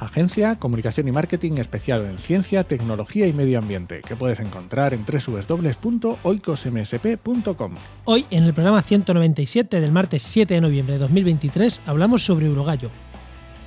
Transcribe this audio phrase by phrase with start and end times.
[0.00, 5.04] Agencia, comunicación y marketing especial en ciencia, tecnología y medio ambiente, que puedes encontrar en
[5.04, 7.74] www.oicosmsp.com.
[8.04, 12.90] Hoy, en el programa 197 del martes 7 de noviembre de 2023, hablamos sobre Eurogallo.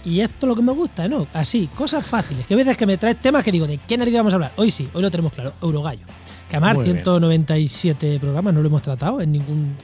[0.04, 1.28] Y esto es lo que me gusta, ¿no?
[1.34, 4.14] Así, cosas fáciles, que a veces que me traes temas que digo, ¿de qué nariz
[4.16, 4.52] vamos a hablar?
[4.56, 6.06] Hoy sí, hoy lo tenemos claro, Eurogallo.
[6.50, 6.96] Que además Muy bien.
[6.98, 9.76] 197 programas no lo hemos tratado en ningún...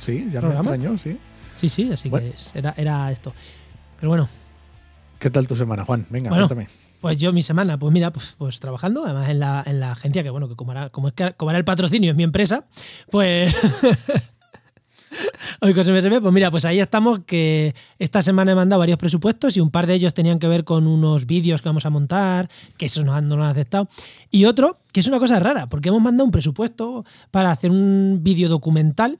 [0.00, 0.70] Sí, ya me ¿Programa?
[0.74, 1.16] extraño, sí.
[1.54, 2.26] Sí, sí, así Bueno.
[2.28, 3.32] que es- era, era esto.
[4.00, 4.28] Pero bueno,
[5.18, 6.06] ¿Qué tal tu semana, Juan?
[6.10, 6.48] Venga, Bueno.
[6.48, 6.68] cuéntame.
[7.00, 10.22] Pues yo mi semana, pues mira, pues, pues trabajando, además en la, en la agencia,
[10.22, 12.66] que bueno, que como era, como es que como era el patrocinio, es mi empresa,
[13.10, 13.54] pues...
[15.62, 19.56] Hoy con MSP, pues mira, pues ahí estamos, que esta semana he mandado varios presupuestos
[19.56, 22.50] y un par de ellos tenían que ver con unos vídeos que vamos a montar,
[22.76, 23.88] que esos no, han- no lo han aceptado.
[24.30, 28.18] Y otro, que es una cosa rara, porque hemos mandado un presupuesto para hacer un
[28.22, 29.18] vídeo documental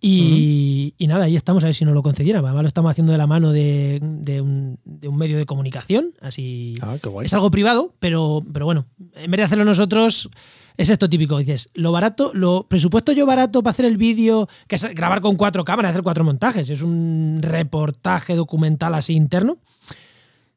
[0.00, 2.44] y, y nada, ahí estamos a ver si nos lo concedieran.
[2.44, 6.12] Además lo estamos haciendo de la mano de, de un, de un medio de comunicación,
[6.20, 6.74] así...
[6.82, 7.26] Ah, qué guay.
[7.26, 10.30] Es algo privado, pero, pero bueno, en vez de hacerlo nosotros,
[10.76, 11.38] es esto típico.
[11.38, 15.36] Dices, lo barato, lo presupuesto yo barato para hacer el vídeo, que es grabar con
[15.36, 16.68] cuatro cámaras, hacer cuatro montajes.
[16.68, 19.58] Es un reportaje documental así interno.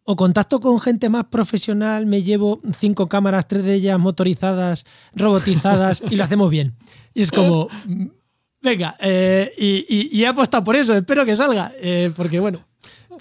[0.03, 6.01] O contacto con gente más profesional, me llevo cinco cámaras, tres de ellas motorizadas, robotizadas,
[6.09, 6.75] y lo hacemos bien.
[7.13, 7.67] Y es como,
[8.61, 12.65] venga, eh, y, y- y he apostado por eso, espero que salga, eh, porque bueno,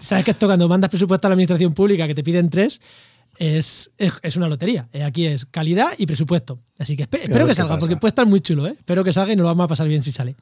[0.00, 2.80] sabes que esto cuando mandas presupuesto a la administración pública que te piden tres,
[3.38, 4.88] es, es, es una lotería.
[4.92, 6.60] Eh, aquí es calidad y presupuesto.
[6.78, 7.80] Así que espe- espero que salga, pasa.
[7.80, 8.74] porque puede estar muy chulo, ¿eh?
[8.76, 10.34] Espero que salga y nos lo vamos a pasar bien si sale.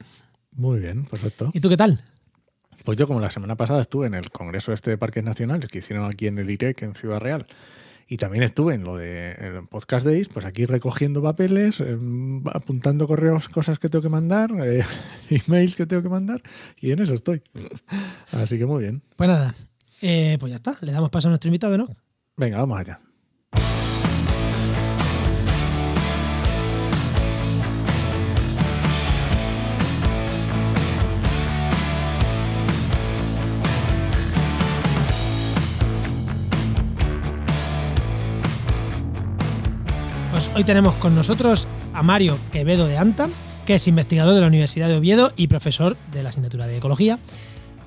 [0.52, 1.50] Muy bien, perfecto.
[1.52, 2.00] ¿Y tú qué tal?
[2.84, 5.80] Pues yo, como la semana pasada estuve en el Congreso este de Parques Nacionales que
[5.80, 7.46] hicieron aquí en el IREC, en Ciudad Real,
[8.08, 12.42] y también estuve en lo de en el Podcast Days, pues aquí recogiendo papeles, em,
[12.48, 14.84] apuntando correos, cosas que tengo que mandar, eh,
[15.30, 16.42] emails que tengo que mandar,
[16.80, 17.42] y en eso estoy.
[18.32, 19.02] Así que muy bien.
[19.16, 19.54] Pues nada,
[20.00, 21.88] eh, pues ya está, le damos paso a nuestro invitado, ¿no?
[22.36, 23.00] Venga, vamos allá.
[40.56, 43.28] Hoy tenemos con nosotros a Mario Quevedo de ANTA,
[43.66, 47.18] que es investigador de la Universidad de Oviedo y profesor de la asignatura de Ecología.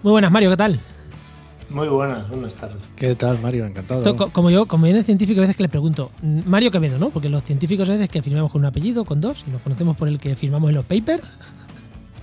[0.03, 0.79] Muy buenas, Mario, ¿qué tal?
[1.71, 2.77] Muy buenas, buenas tardes.
[2.95, 3.65] ¿Qué tal, Mario?
[3.65, 4.01] Encantado.
[4.01, 7.09] Esto, como yo, como viene científico, a veces que le pregunto, mm, Mario Quevedo, ¿no?
[7.09, 9.97] Porque los científicos a veces que firmamos con un apellido, con dos, y nos conocemos
[9.97, 11.23] por el que firmamos en los papers.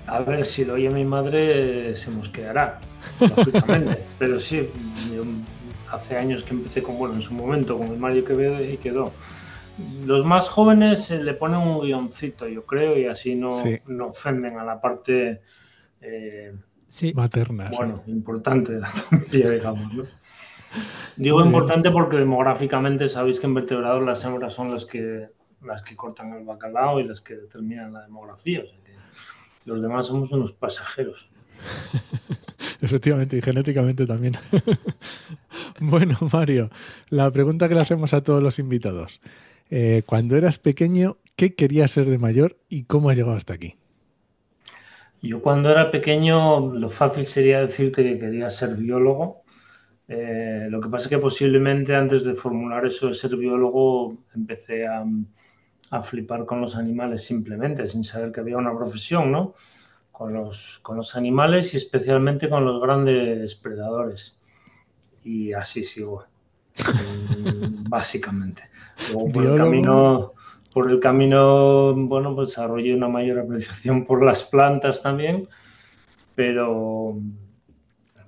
[0.06, 2.78] A ver, si lo oye mi madre, se mosqueará,
[3.18, 4.00] lógicamente.
[4.20, 4.68] Pero sí,
[5.12, 5.24] yo
[5.90, 9.12] hace años que empecé con, bueno, en su momento con el Mario Quevedo y quedó.
[10.04, 13.78] Los más jóvenes le ponen un guioncito, yo creo, y así no, Sí.
[13.86, 15.42] no ofenden a la parte,
[16.00, 16.54] eh,
[16.88, 17.12] Sí.
[17.14, 17.68] Materna.
[17.68, 17.76] sí.
[17.76, 20.04] bueno, importante de la familia, digamos, ¿no?
[21.16, 25.28] Digo importante porque demográficamente sabéis que en vertebrados las hembras son las que,
[25.62, 28.60] las que cortan el bacalao y las que determinan la demografía.
[28.62, 28.92] o sea que
[29.64, 31.28] los demás somos unos pasajeros.
[32.80, 34.36] Efectivamente, y genéticamente también.
[35.80, 36.70] bueno, Mario,
[37.08, 39.20] la pregunta que le hacemos a todos los invitados.
[39.70, 43.76] Eh, cuando eras pequeño, ¿qué querías ser de mayor y cómo has llegado hasta aquí?
[45.22, 49.42] Yo cuando era pequeño lo fácil sería decirte que quería ser biólogo.
[50.08, 54.86] Eh, lo que pasa es que posiblemente antes de formular eso de ser biólogo empecé
[54.86, 55.04] a,
[55.90, 59.54] a flipar con los animales simplemente, sin saber que había una profesión, ¿no?
[60.12, 64.38] Con los, con los animales y especialmente con los grandes predadores.
[65.24, 66.24] Y así sigo,
[67.88, 68.62] básicamente.
[69.12, 70.32] Luego por el camino,
[70.72, 75.48] por el camino, bueno, pues desarrollé una mayor apreciación por las plantas también,
[76.34, 77.18] pero,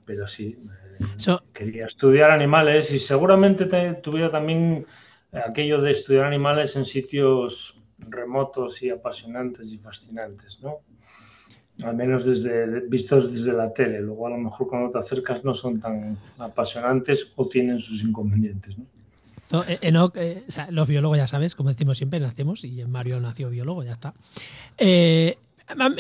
[0.05, 0.59] pero sí,
[1.00, 4.87] eh, So- quería estudiar animales y seguramente te- tuviera también
[5.32, 10.79] aquello de estudiar animales en sitios remotos y apasionantes y fascinantes, ¿no?
[11.85, 14.00] Al menos desde, vistos desde la tele.
[14.00, 18.76] Luego a lo mejor cuando te acercas no son tan apasionantes o tienen sus inconvenientes,
[18.79, 18.85] ¿no?
[19.50, 22.85] So, eh, Enoch, eh, o sea, los biólogos ya sabes, como decimos siempre, nacemos y
[22.85, 24.12] Mario nació biólogo, ya está.
[24.77, 25.39] Eh,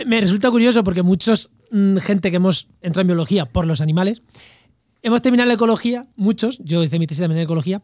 [0.06, 4.22] me- resulta curioso porque muchos, mm, gente que hemos entrado en biología por los animales,
[5.02, 7.82] hemos terminado la ecología, muchos, yo hice mi tesis también en ecología,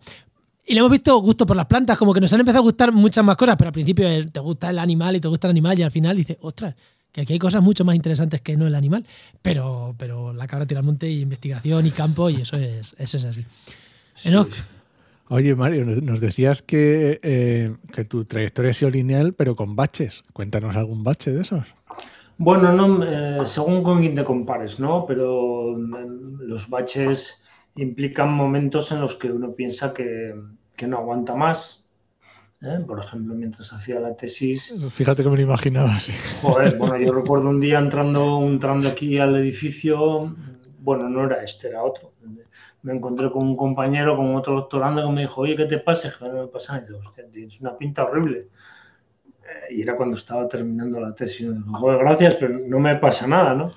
[0.67, 2.91] Y le hemos visto gusto por las plantas, como que nos han empezado a gustar
[2.91, 5.79] muchas más cosas, pero al principio te gusta el animal y te gusta el animal
[5.79, 6.75] y al final dices, ostras,
[7.13, 9.05] que aquí hay cosas mucho más interesantes que no el animal,
[9.43, 13.17] pero, pero la cabra tira al monte y investigación y campo y eso es, eso
[13.19, 13.45] es así.
[15.29, 20.23] Oye, Mario, nos decías que, eh, que tu trayectoria ha sido lineal, pero con baches.
[20.33, 21.67] Cuéntanos algún bache de esos.
[22.37, 25.07] Bueno, no, eh, según con quien te compares, ¿no?
[25.07, 27.43] Pero mm, los baches
[27.77, 30.35] implican momentos en los que uno piensa que,
[30.77, 31.91] que no aguanta más.
[32.61, 32.81] ¿eh?
[32.87, 34.75] Por ejemplo, mientras hacía la tesis.
[34.91, 35.97] Fíjate que me lo imaginaba.
[36.43, 40.37] Joder, bueno, yo recuerdo un día entrando, entrando aquí al edificio,
[40.81, 42.13] bueno, no era este, era otro
[42.85, 46.09] me encontré con un compañero, con otro doctorando que me dijo, oye, ¿qué te pasa?
[46.09, 46.99] Y no me pasa nada.
[46.99, 48.49] Hostia, tienes una pinta horrible.
[49.43, 51.41] Eh, y era cuando estaba terminando la tesis.
[51.41, 53.73] Y me dijo, joder, gracias, pero no me pasa nada, ¿no?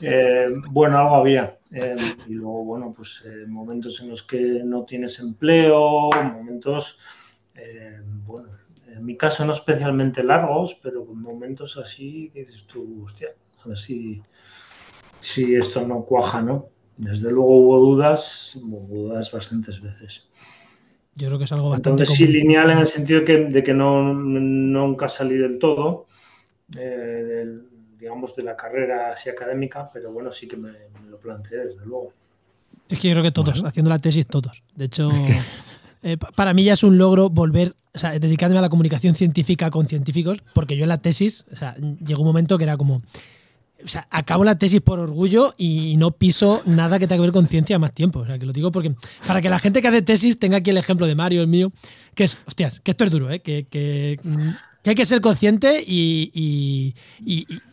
[0.00, 1.58] Eh, bueno, algo había.
[1.70, 1.96] Eh,
[2.26, 6.98] y luego, bueno, pues momentos en los que no tienes empleo, momentos,
[8.24, 8.48] bueno,
[8.86, 13.28] en mi caso no especialmente largos, pero momentos así que dices tú, hostia,
[13.62, 14.22] a ver si,
[15.20, 16.77] si esto no cuaja, ¿no?
[16.98, 20.26] Desde luego hubo dudas, hubo dudas bastantes veces.
[21.14, 22.02] Yo creo que es algo bastante.
[22.02, 26.06] Entonces, sí, lineal en el sentido de que, no, nunca salí del todo,
[26.76, 27.46] eh,
[27.98, 30.72] digamos, de la carrera así académica, pero bueno, sí que me,
[31.08, 32.12] lo planteé, desde luego.
[32.88, 34.64] Es que yo creo que todos, haciendo la tesis, todos.
[34.74, 35.10] De hecho,
[36.02, 39.70] eh, para mí ya es un logro volver, o sea, dedicarme a la comunicación científica
[39.70, 43.02] con científicos, porque yo en la tesis, o sea, llegó un momento que era como
[43.84, 47.32] o sea, acabo la tesis por orgullo y no piso nada que tenga que ver
[47.32, 48.20] con ciencia más tiempo.
[48.20, 48.94] O sea, que lo digo porque
[49.26, 51.72] para que la gente que hace tesis tenga aquí el ejemplo de Mario, el mío,
[52.14, 53.40] que es, hostias, que esto es duro, ¿eh?
[53.40, 54.18] que, que,
[54.84, 56.94] hay que ser consciente y,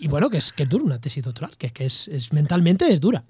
[0.07, 3.23] bueno, que es, que es duro una tesis doctoral, que, que es, mentalmente es dura.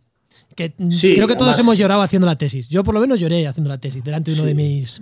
[0.56, 2.68] Que creo que todos hemos llorado haciendo la tesis.
[2.70, 5.02] Yo por lo menos lloré haciendo la tesis delante de uno de mis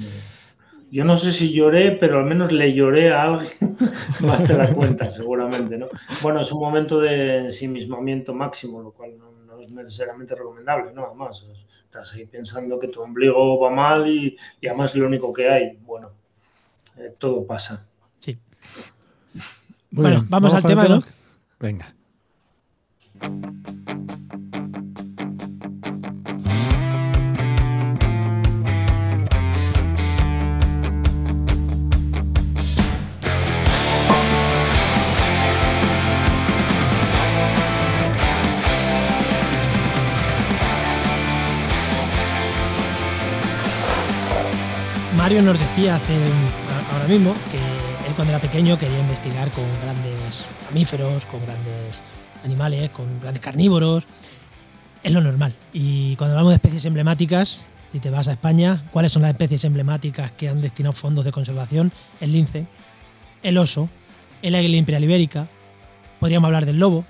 [0.93, 3.51] yo no sé si lloré, pero al menos le lloré a alguien
[4.21, 5.87] más de la cuenta, seguramente, ¿no?
[6.21, 11.07] Bueno, es un momento de ensimismamiento máximo, lo cual no, es necesariamente recomendable, ¿no?
[11.07, 11.47] Además,
[11.83, 14.37] estás ahí pensando que tu ombligo va mal y,
[14.67, 15.79] además es lo único que hay.
[15.83, 16.11] Bueno,
[16.97, 17.87] eh, todo pasa.
[18.19, 18.37] Sí.
[19.89, 21.03] bueno, vamos, al tema, ¿no?
[21.59, 21.91] Venga.
[45.23, 46.17] Mario nos decía hace,
[46.91, 47.57] ahora mismo que
[48.05, 52.01] él cuando era pequeño quería investigar con grandes mamíferos, con grandes
[52.43, 54.05] animales, con grandes carnívoros.
[55.01, 55.55] Es lo normal.
[55.71, 59.63] Y cuando hablamos de especies emblemáticas, si te vas a España, ¿cuáles son las especies
[59.63, 61.93] emblemáticas que han destinado fondos de conservación?
[62.19, 62.67] El lince,
[63.43, 63.87] el oso,
[64.41, 65.47] el águila imperial ibérica.
[66.19, 67.05] Podríamos hablar del lobo,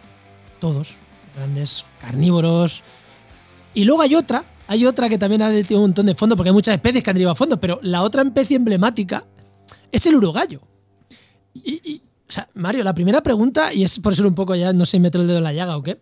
[0.59, 0.97] todos,
[1.35, 2.83] grandes carnívoros.
[3.73, 6.49] Y luego hay otra hay otra que también ha tenido un montón de fondos, porque
[6.49, 9.25] hay muchas especies que han derivado fondos, pero la otra especie emblemática
[9.91, 10.61] es el urogallo.
[11.53, 12.01] Y,
[12.55, 15.27] Mario, la primera pregunta, y es por eso un poco ya, no sé, meto el
[15.27, 16.01] dedo en la llaga o qué,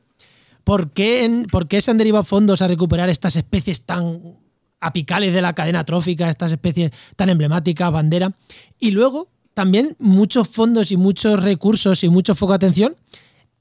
[0.63, 4.37] ¿por qué, ¿por qué se han derivado fondos a recuperar estas especies tan
[4.79, 8.31] apicales de la cadena trófica, estas especies tan emblemáticas, bandera?
[8.79, 12.95] Y luego, también muchos fondos y muchos recursos y mucho foco de atención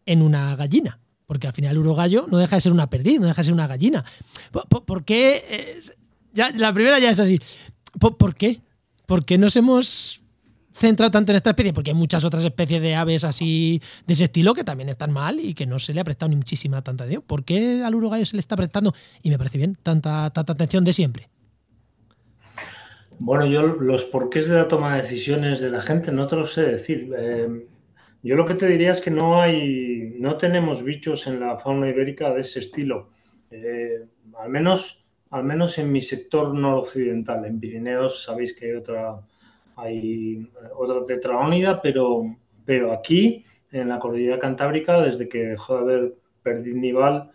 [0.07, 3.29] en una gallina porque al final el urogallo no deja de ser una perdiz, no
[3.29, 4.05] deja de ser una gallina.
[4.85, 5.45] ¿Por, qué?
[5.49, 5.81] Eh,
[6.33, 7.39] ya, la primera ya es así.
[8.01, 8.61] ¿Por, qué?
[9.07, 10.23] ¿Por qué nos hemos
[10.73, 11.73] centrado tanto en esta especie?
[11.73, 15.39] Porque hay muchas otras especies de aves así de ese estilo que también están mal
[15.39, 17.23] y que no se le ha prestado ni muchísima tanta atención.
[17.25, 20.83] ¿Por qué al urogallo se le está prestando, y me parece bien, tanta, tanta atención
[20.83, 21.29] de siempre?
[23.21, 26.45] Bueno, yo los porqués de la toma de decisiones de la gente no te lo
[26.45, 27.15] sé decir.
[27.17, 27.69] Eh,
[28.23, 31.89] yo lo que te diría es que no hay, no tenemos bichos en la fauna
[31.89, 33.09] ibérica de ese estilo.
[33.51, 34.05] Eh,
[34.39, 37.45] al menos, al menos en mi sector noroccidental.
[37.47, 39.21] En Pirineos sabéis que hay otra,
[39.77, 46.15] hay otra tetraónida, pero, pero aquí, en la cordillera cantábrica, desde que dejó de haber
[46.43, 47.31] perdiz nival,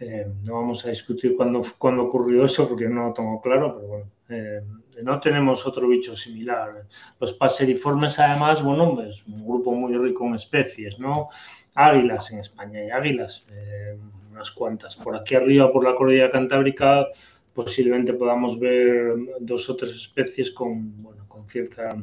[0.00, 3.88] eh, no vamos a discutir cuándo, cuándo ocurrió eso porque no lo tengo claro, pero
[3.88, 4.62] bueno, eh,
[5.02, 6.86] no tenemos otro bicho similar.
[7.18, 11.28] Los paseriformes, además, bueno, es un grupo muy rico en especies, ¿no?
[11.74, 13.96] Águilas en España hay águilas, eh,
[14.30, 14.96] unas cuantas.
[14.96, 17.06] Por aquí arriba, por la cordillera cantábrica,
[17.54, 21.96] posiblemente podamos ver dos o tres especies con, bueno, con, cierta,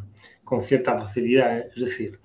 [0.43, 1.59] con cierta facilidad.
[1.59, 1.69] ¿eh?
[1.75, 2.19] Es decir,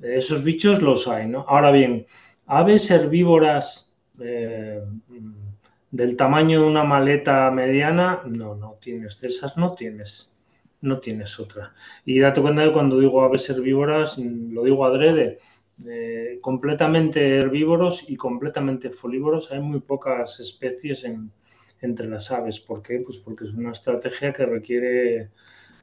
[0.00, 1.44] esos bichos los hay, ¿no?
[1.48, 2.06] Ahora bien,
[2.46, 4.80] aves herbívoras eh,
[5.94, 10.34] del tamaño de una maleta mediana, no, no tienes, de esas no tienes.
[10.80, 11.72] no tienes otra.
[12.04, 15.38] Y date cuenta que cuando digo aves herbívoras, lo digo adrede,
[15.86, 19.52] eh, completamente herbívoros y completamente folívoros.
[19.52, 21.06] Hay muy pocas especies
[21.80, 22.58] entre las aves.
[22.58, 23.00] ¿Por qué?
[23.04, 25.30] Pues porque es una estrategia que requiere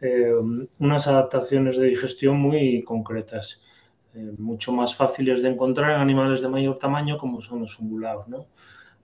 [0.02, 0.34] eh,
[0.80, 3.64] unas adaptaciones de digestión muy concretas,
[4.14, 8.28] eh, mucho más fáciles de encontrar en animales de mayor tamaño como son los ungulados.
[8.28, 8.48] ¿no?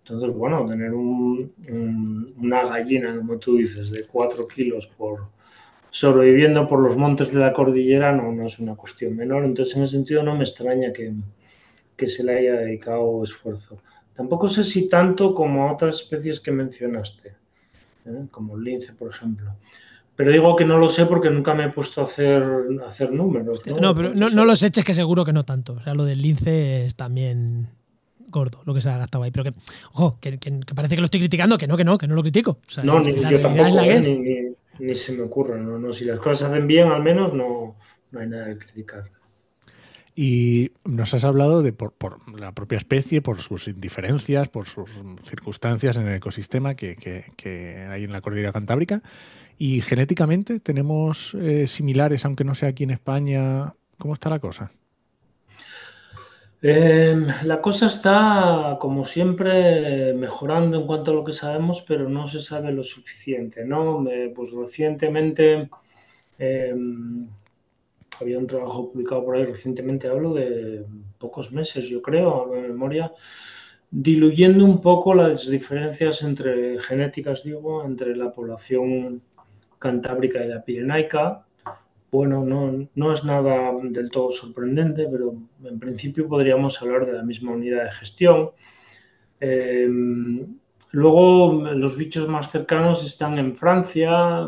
[0.07, 5.27] Entonces, bueno, tener una gallina, como tú dices, de 4 kilos por
[5.89, 9.43] sobreviviendo por los montes de la cordillera no, no es una cuestión menor.
[9.43, 11.13] Entonces, en ese sentido, no me extraña que,
[11.97, 13.79] que se le haya dedicado esfuerzo.
[14.15, 17.35] Tampoco sé si tanto como a otras especies que mencionaste,
[18.05, 18.27] ¿eh?
[18.31, 19.55] como el lince, por ejemplo.
[20.15, 22.43] Pero digo que no lo sé porque nunca me he puesto a hacer,
[22.87, 23.61] hacer números.
[23.81, 25.73] No, pero no, no, los eches que seguro que no tanto.
[25.73, 27.67] O sea, lo del lince es también
[28.29, 29.31] gordo lo que se ha gastado ahí.
[29.31, 29.53] Pero que,
[29.93, 30.37] ojo, que,
[30.75, 32.59] parece que lo estoy criticando, que no, que no, que no lo critico.
[32.83, 34.55] no, ni, yo tampoco, ¿eh?
[34.79, 35.59] ni, se me ocurre.
[35.59, 37.75] No, no, si las cosas se hacen bien, al menos no,
[38.11, 39.09] no hay nada que criticar.
[40.19, 41.93] Y nos has hablado de por,
[42.39, 44.89] la propia especie, por sus indiferencias, por sus
[45.23, 49.03] circunstancias en el ecosistema que, que, hay en la cordillera cantábrica.
[49.59, 53.75] Y genéticamente tenemos eh, similares, aunque no sea aquí en España.
[53.99, 54.71] ¿Cómo está la cosa?
[56.61, 62.25] Em, la cosa está, como siempre, mejorando en cuanto a lo que sabemos, pero no
[62.25, 64.03] se sabe lo suficiente, ¿no?
[64.33, 65.69] pues recientemente
[66.39, 67.27] em,
[68.19, 70.83] había un trabajo publicado por ahí, recientemente hablo de
[71.19, 73.11] pocos meses, yo creo, a memoria,
[73.91, 79.21] diluyendo un poco las diferencias entre genéticas, digo, entre la población
[79.79, 81.46] cantábrica y la pirenaica,
[82.11, 87.23] bueno, no, no, es nada del todo sorprendente, pero en principio podríamos hablar de la
[87.23, 88.51] misma unidad de gestión.
[89.39, 89.87] Eh,
[90.91, 94.47] luego, los bichos más cercanos están en Francia.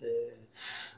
[0.00, 0.38] Eh,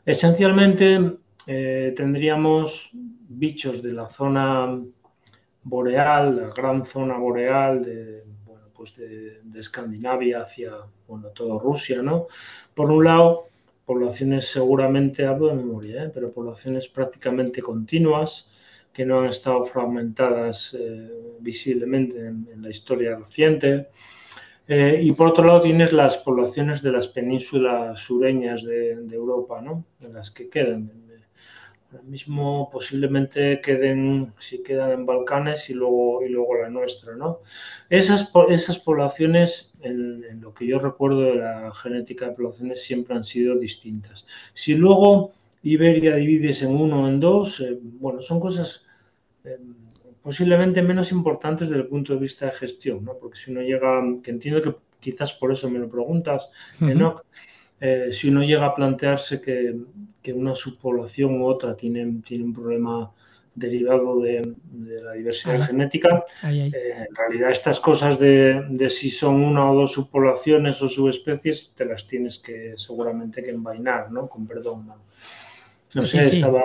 [0.06, 4.80] esencialmente, eh, tendríamos bichos de la zona
[5.62, 10.72] boreal, la gran zona boreal de, bueno, pues de, Escandinavia hacia
[11.06, 12.28] bueno, todo Rusia, ¿no?
[12.72, 13.49] Por un lado,
[13.90, 16.10] poblaciones seguramente, hablo de memoria, ¿eh?
[16.14, 18.52] pero poblaciones prácticamente continuas
[18.92, 23.88] que no han estado fragmentadas eh, visiblemente en, la historia reciente.
[24.68, 29.60] Eh, y por otro lado tienes las poblaciones de las penínsulas sureñas de, de Europa,
[29.60, 29.84] ¿no?
[30.00, 30.92] en las que quedan,
[31.92, 37.40] Ahora mismo posiblemente queden, si quedan en Balcanes y luego, y luego la nuestra, ¿no?
[37.88, 43.24] Esas, esas poblaciones, en, lo que yo recuerdo de la genética de poblaciones, siempre han
[43.24, 44.26] sido distintas.
[44.52, 45.32] Si luego
[45.64, 48.86] Iberia divides en uno o en dos, eh, bueno, son cosas
[49.44, 49.58] eh,
[50.22, 53.14] posiblemente menos importantes desde el punto de vista de gestión, ¿no?
[53.18, 57.24] Porque si uno llega, que entiendo que quizás por eso me lo preguntas, Enoch, eh,
[58.12, 59.76] si uno llega a plantearse que,
[60.32, 63.10] una subpoblación u otra tiene, tiene un problema
[63.54, 64.54] derivado de,
[65.02, 66.70] la diversidad genética, eh,
[67.08, 72.06] en realidad estas cosas de, si son una o dos subpoblaciones o subespecies, te las
[72.06, 74.28] tienes que seguramente que envainar, ¿no?
[74.28, 74.92] Con perdón.
[75.94, 76.62] No, sé, estaba...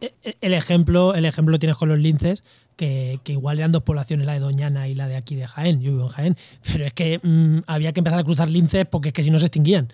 [0.00, 2.42] E, e, el ejemplo, el ejemplo tienes con los linces,
[2.76, 5.80] que, igual eran dos poblaciones, la de Doñana y la de aquí de Jaén.
[5.80, 6.36] Yo vivo en Jaén,
[6.70, 9.38] pero es que mm, había que empezar a cruzar linces porque es que si no
[9.38, 9.88] se extinguían.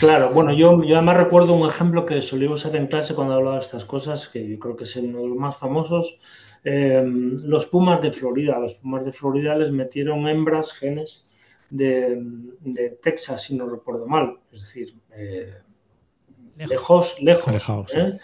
[0.00, 3.56] Claro, bueno, yo, yo además recuerdo un ejemplo que solía usar en clase cuando hablaba
[3.56, 6.18] de estas cosas, que yo creo que es uno de los más famosos.
[6.64, 8.58] Em, los pumas de Florida.
[8.58, 11.28] Los pumas de Florida les metieron hembras, genes
[11.70, 14.38] de, Texas, si no recuerdo mal.
[14.50, 15.54] Es decir, eh,
[16.56, 17.94] lejos, lejos.
[17.94, 18.18] ¿eh?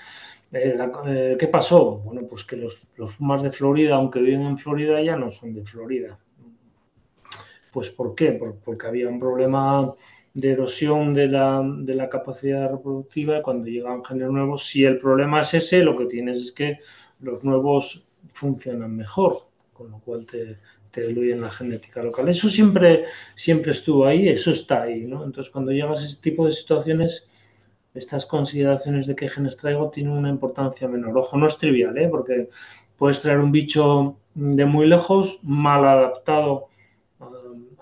[0.53, 1.99] Eh, ¿Qué pasó?
[1.99, 5.55] Bueno, pues que los, los pumas de Florida, aunque viven en Florida, ya no son
[5.55, 6.19] de Florida.
[7.71, 8.33] Pues ¿por qué?
[8.65, 9.95] porque había un problema
[10.35, 15.41] de erosión de la, de la capacidad reproductiva cuando llegan géneros nuevos, si el problema
[15.41, 16.79] es ese, lo que tienes es que
[17.21, 20.59] los nuevos funcionan mejor, con lo cual te,
[20.91, 22.29] te diluyen la genética local.
[22.29, 25.25] Eso siempre, siempre estuvo ahí, eso está ahí, ¿no?
[25.25, 27.29] Entonces, cuando llegas a ese tipo de situaciones,
[27.95, 31.17] estas consideraciones de qué genes traigo tienen una importancia menor.
[31.17, 32.09] Ojo, no es trivial, ¿eh?
[32.09, 32.49] Porque
[32.97, 36.69] puedes traer un bicho de muy lejos, mal adaptado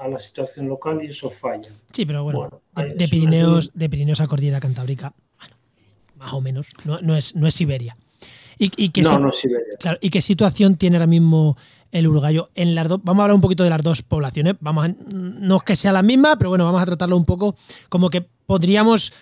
[0.01, 1.71] a la situación local y eso falla.
[1.93, 5.57] Sí, pero bueno, de, Pirineos, de Pirineos a Cordillera Cantábrica, bueno,
[6.17, 7.97] más o menos, no, es, no es Siberia.
[8.59, 9.77] Y, no, no es Siberia.
[9.79, 11.57] Claro, ¿Y qué situación tiene ahora mismo
[11.93, 13.01] el uruguayo en las dos?
[13.03, 14.57] Vamos a hablar un poquito de las dos poblaciones.
[14.61, 17.57] Vamos a, no es que sea la misma, pero bueno, vamos a tratarlo un poco
[17.89, 19.13] como que podríamos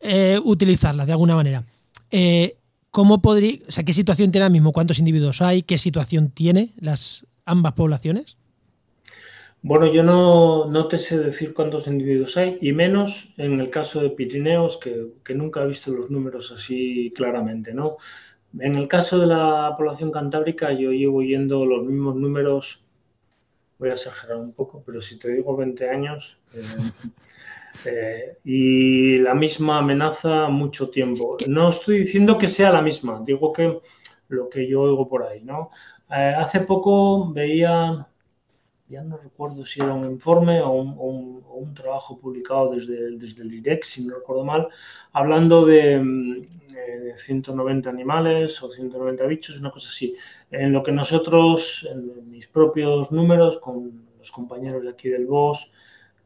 [0.00, 1.64] eh, utilizarlas de alguna manera.
[2.10, 2.56] Eh,
[2.90, 4.72] ¿Cómo podría, o sea, qué situación tiene ahora mismo?
[4.72, 5.62] ¿Cuántos individuos hay?
[5.62, 8.36] ¿Qué situación tiene las ambas poblaciones?
[9.62, 14.00] Bueno, yo no, no, te sé decir cuántos individuos hay, y menos en el caso
[14.00, 17.96] de Pirineos, que, que, nunca he visto los números así claramente, ¿no?
[18.58, 22.84] En el caso de la población cantábrica, yo llevo yendo los mismos números,
[23.78, 26.62] voy a exagerar un poco, pero si te digo 20 años, eh,
[27.84, 31.36] eh, y la misma amenaza mucho tiempo.
[31.46, 33.80] No estoy diciendo que sea la misma, digo que
[34.28, 35.70] lo que yo oigo por ahí, ¿no?
[36.10, 38.06] Eh, hace poco veía
[38.88, 43.86] ya no recuerdo si era un informe o un, trabajo publicado desde, desde, el IREX,
[43.88, 44.68] si no recuerdo mal,
[45.12, 46.46] hablando de,
[47.14, 50.16] 190 mm, eh, animales o 190 bichos, una cosa así.
[50.50, 55.72] En lo que nosotros, en mis propios números, con los compañeros de aquí del BOS,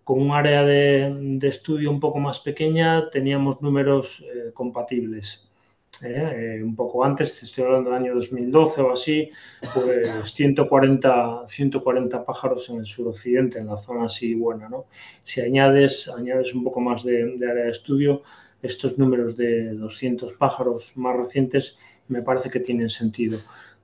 [0.04, 5.51] con un área de, estudio un poco más pequeña, teníamos números eh, compatibles.
[6.04, 6.58] ¿Eh?
[6.58, 9.30] Eh, un poco antes, estoy hablando del año 2012 o así,
[9.74, 14.68] pues 140, 140 pájaros en el suroccidente, en la zona así buena.
[14.68, 14.86] ¿no?
[15.22, 18.22] Si añades, añades un poco más de, área de estudio,
[18.62, 21.78] estos números de 200 pájaros más recientes
[22.08, 23.38] me parece que tienen sentido.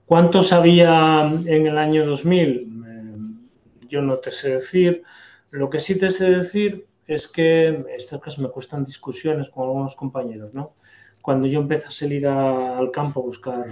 [0.07, 2.45] ¿Cuántos había en el año 2000?
[2.47, 5.03] Eh, yo no te sé decir.
[5.51, 9.97] Lo que sí te sé decir es que estas cosas me cuestan discusiones con algunos
[9.97, 10.75] compañeros, ¿no?
[11.29, 13.67] Cuando yo empecé a salir al campo a buscar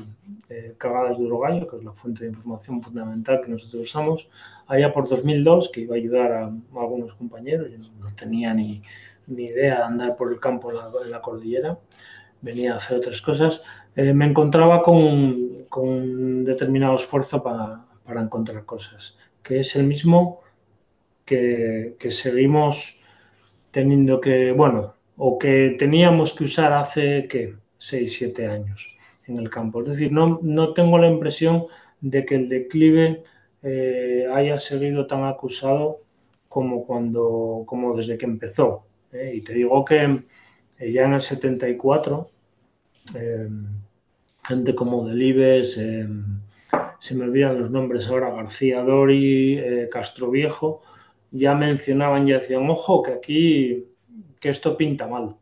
[0.51, 4.29] eh, cagadas de urogallo, que es la fuente de información fundamental que nosotros usamos,
[4.67, 8.83] allá por 2002, que iba a ayudar a, algunos compañeros, yo no, tenía ni,
[9.27, 11.79] ni, idea de andar por el campo en la, cordillera,
[12.43, 13.63] venía a hacer otras cosas,
[13.95, 19.87] eh, me encontraba con, con, un determinado esfuerzo para, para, encontrar cosas, que es el
[19.87, 20.43] mismo
[21.25, 23.01] que, que seguimos
[23.71, 27.55] teniendo que, bueno, o que teníamos que usar hace, ¿qué?
[27.79, 28.97] 6, 7 años
[29.27, 29.81] en el campo.
[29.83, 31.67] Es decir, no, no tengo la impresión
[32.01, 33.23] de que el declive
[33.63, 36.03] eh, haya seguido tan acusado
[36.49, 38.87] como, cuando, como desde que empezó.
[39.13, 39.33] ¿eh?
[39.37, 40.25] Y te digo que
[40.79, 42.31] eh, ya en el 74,
[44.45, 50.83] gente como Delibes, se me olvidan los nombres ahora, García Dori, Castro Viejo,
[51.31, 53.87] ya mencionaban, ya decían, ojo, que aquí
[54.41, 55.37] que esto pinta mal.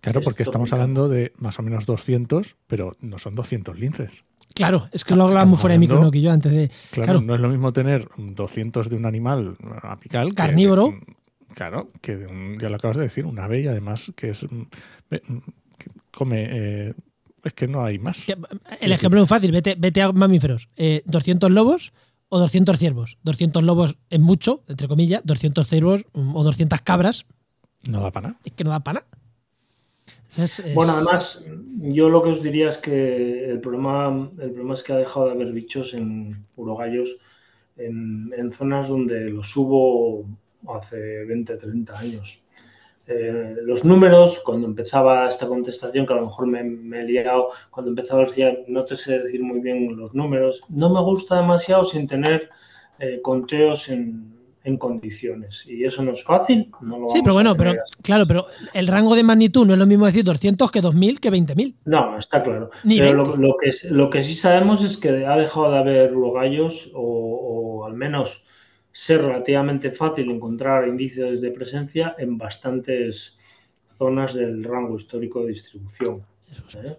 [0.00, 4.24] Claro, porque estamos hablando de más o menos 200, pero no son 200 linces.
[4.54, 6.70] Claro, es que lo hablábamos fuera de micro, que yo antes de.
[6.90, 10.34] Claro, no es lo mismo tener 200 de un animal apical.
[10.34, 10.94] Carnívoro.
[11.54, 14.40] claro, que de un, ya lo acabas de decir, un ave y además que es.
[15.08, 16.46] Que come.
[16.50, 16.94] Eh,
[17.44, 18.26] es que no hay más.
[18.80, 20.68] El ejemplo es fácil, vete, vete a mamíferos.
[20.76, 21.92] 200 eh, lobos
[22.28, 23.18] o 200 ciervos.
[23.22, 27.26] 200 lobos es mucho, entre comillas, 200 ciervos mm, o 200 cabras
[27.88, 28.40] no da para nada.
[28.44, 29.20] Es que no da para nada.
[30.74, 31.44] Bueno, además,
[31.78, 35.26] yo lo que os diría es que el problema, el problema es que ha dejado
[35.26, 37.16] de haber bichos en urogallos
[37.76, 40.24] en, zonas donde los hubo
[40.68, 42.44] hace 20, 30 años.
[43.06, 47.90] Eh, los números, cuando empezaba esta contestación, que a lo mejor me, he liado, cuando
[47.90, 52.06] empezaba decía, no te sé decir muy bien los números, no me gusta demasiado sin
[52.06, 52.50] tener
[53.00, 55.66] eh, conteos en, en condiciones.
[55.66, 56.70] Y eso no es fácil.
[57.08, 60.24] sí, pero bueno, pero claro, pero el rango de magnitud no es lo mismo decir
[60.24, 61.74] 200 que 2000 que 20.000.
[61.86, 62.70] No, está claro.
[62.86, 67.84] pero lo, que, lo que sí sabemos es que ha dejado de haber gallos o,
[67.86, 68.44] al menos
[68.92, 73.38] ser relativamente fácil encontrar indicios de presencia en bastantes
[73.88, 76.22] zonas del rango histórico de distribución.
[76.50, 76.98] Eso ¿eh?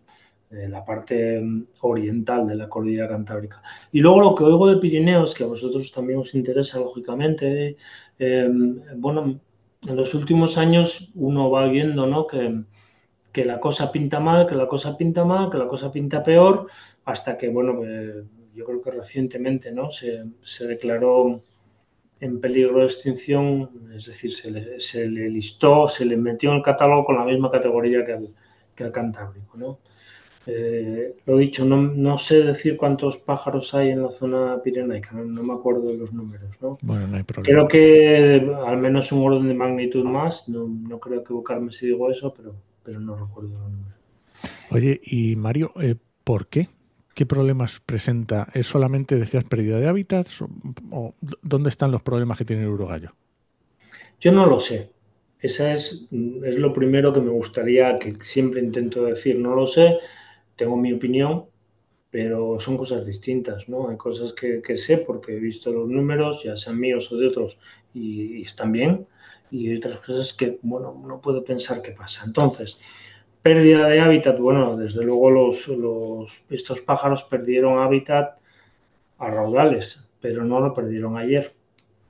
[0.52, 3.62] La parte mm, oriental de la cordillera cantábrica.
[3.92, 7.78] Y luego lo que oigo de Pirineos, que a vosotros también os interesa lógicamente,
[8.20, 9.40] em, bueno,
[9.88, 12.28] en los últimos años uno va viendo ¿no?
[12.28, 12.64] que,
[13.32, 16.68] que, la cosa pinta mal, que la cosa pinta mal, que la cosa pinta peor,
[17.06, 19.90] hasta que, bueno, pues, yo creo que recientemente ¿no?
[19.90, 21.42] se, se, declaró
[22.20, 26.58] en peligro de extinción, es decir, se le, se le, listó, se le metió en
[26.58, 28.34] el catálogo con la misma categoría que el,
[28.76, 29.58] que el Cantábrico.
[29.58, 29.80] ¿no?
[30.48, 35.44] Eh, lo dicho, no, no, sé decir cuántos pájaros hay en la zona pirenaica, no,
[35.44, 36.60] me acuerdo de los números.
[36.62, 36.80] ¿no?
[36.82, 37.46] Bueno, no hay problema.
[37.46, 42.34] Creo que al menos un orden de magnitud más, no, creo equivocarme si digo eso,
[42.34, 44.00] pero, pero no recuerdo los números.
[44.72, 46.70] Oye, y Mario, eh, ¿por qué?
[47.14, 48.48] ¿Qué problemas presenta?
[48.54, 50.42] ¿Es solamente, decías, pérdida de hábitats?
[50.90, 53.12] O, ¿Dónde están los problemas que tiene el urogallo?
[54.20, 54.90] Yo no lo sé.
[55.40, 56.08] Esa es,
[56.44, 59.98] es lo primero que me gustaría, que siempre intento decir, no lo sé
[60.62, 61.45] tengo mi opinión,
[62.12, 63.89] pero son cosas distintas, ¿no?
[63.89, 67.58] Hay cosas que, sé porque he visto los números, ya sean míos o de otros,
[67.95, 69.08] y, están bien,
[69.50, 72.26] y hay otras cosas que, bueno, no puedo pensar qué pasa.
[72.28, 72.80] Entonces,
[73.41, 78.38] pérdida de hábitat, bueno, desde luego los, los, estos pájaros perdieron hábitat
[79.17, 81.56] a raudales, pero no lo perdieron ayer.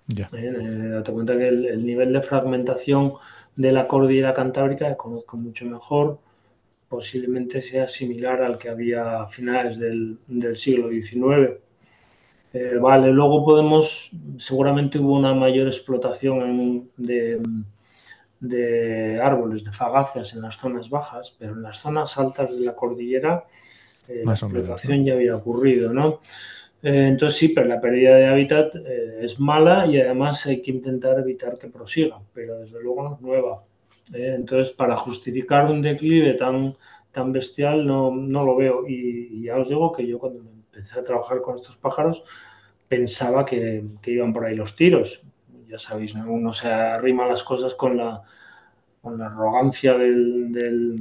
[0.08, 0.26] Ya.
[0.34, 3.14] Eh, eh, date cuenta que el, el nivel de fragmentación
[3.56, 6.20] de la cordillera cantábrica, que conozco mucho mejor,
[6.96, 11.62] posiblemente sea similar al que había a finales del, del siglo XIX.
[12.54, 17.42] Eh, vale, luego podemos, seguramente hubo una mayor explotación en- de,
[18.40, 22.76] de árboles, de fagacias en las zonas bajas, pero en las zonas altas de la
[22.76, 23.46] cordillera
[24.08, 26.20] eh, la menos, explotación ya había ocurrido, ¿no?
[26.84, 31.20] Eh, entonces sí, pero la pérdida de hábitat es mala y además hay que intentar
[31.20, 33.64] evitar que prosiga, pero desde luego no es nueva.
[34.14, 34.34] ¿Eh?
[34.36, 36.76] Entonces, para justificar un declive tan,
[37.12, 38.88] tan bestial no, no lo veo.
[38.88, 42.24] Y, y ya os digo que yo cuando empecé a trabajar con estos pájaros
[42.88, 45.22] pensaba que, que iban por ahí los tiros.
[45.68, 46.30] Ya sabéis, ¿no?
[46.32, 48.22] uno se arrima las cosas con la,
[49.02, 51.00] con la arrogancia del, del,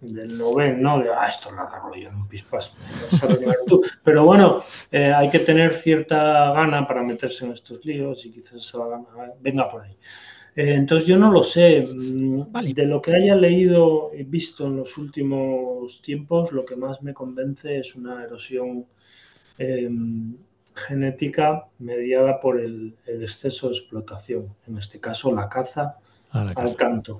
[0.00, 1.00] del noven, ¿no?
[1.00, 2.76] De, ah, esto lo agarro yo en un pispas,
[3.66, 3.82] tú.
[4.04, 8.54] Pero bueno, eh, hay que tener cierta gana para meterse en estos líos y quizás
[8.54, 9.04] esa gana
[9.40, 9.96] venga por ahí.
[10.54, 11.86] Eh, entonces yo no lo sé.
[11.94, 12.74] Mm, Vale.
[12.74, 17.14] De lo que haya leído y visto en los últimos tiempos, lo que más me
[17.14, 18.86] convence es una erosión
[19.58, 19.90] eh,
[20.74, 24.54] genética mediada por el, el exceso de explotación.
[24.66, 25.96] En este caso, la caza
[26.30, 27.18] A la al canto.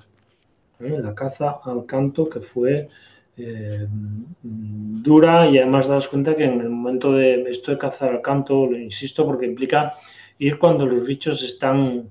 [0.79, 0.97] ¿eh?
[1.01, 2.89] La caza al canto que fue
[3.37, 8.09] eh, mm, dura y además das cuenta que en el momento de esto de cazar
[8.09, 9.93] al canto, lo insisto, porque implica
[10.37, 12.09] ir cuando los bichos están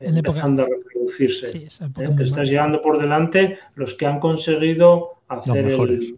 [0.00, 1.46] En época- empezando a reproducirse.
[1.46, 1.88] Sí, esa ¿eh?
[1.88, 2.50] época Te muy estás mala.
[2.50, 6.12] llegando por delante los que han conseguido hacer el, mejores.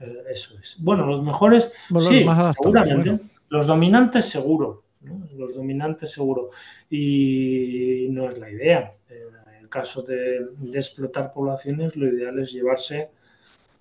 [0.00, 0.76] eh, eso es.
[0.80, 3.10] Bueno, los mejores, Bueno, sí, los más seguramente.
[3.10, 3.20] bueno.
[3.50, 5.28] Los dominantes seguro, ¿no?
[5.36, 6.50] los dominantes seguro.
[6.90, 8.94] Y no es la idea.
[9.10, 13.10] En el caso de, de explotar poblaciones, lo ideal es llevarse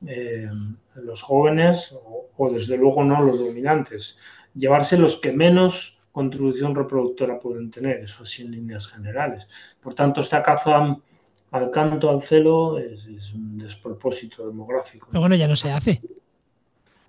[0.07, 0.49] eh,
[0.95, 4.17] los jóvenes o, o, desde luego no los dominantes,
[4.53, 9.47] llevarse los que menos contribución reproductora pueden tener, eso en líneas generales.
[9.81, 10.95] Por tanto, esta caza
[11.51, 15.07] al canto, al celo, es, es un despropósito demográfico.
[15.09, 16.01] Pero bueno, ya no se hace.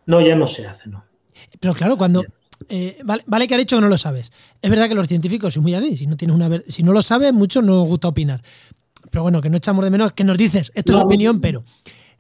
[0.07, 1.05] No, ya no se hace, no.
[1.61, 2.25] Pero claro, cuando.
[2.69, 4.33] eh, vale, vale que ha dicho que no lo sabes.
[4.61, 5.97] Es verdad que los científicos son muy así.
[5.99, 8.43] Si no, tienes una, si no lo sabes, mucho no nos gusta opinar.
[9.11, 11.63] Pero bueno, que no echamos de menos que nos dices, esto es opinión, pero.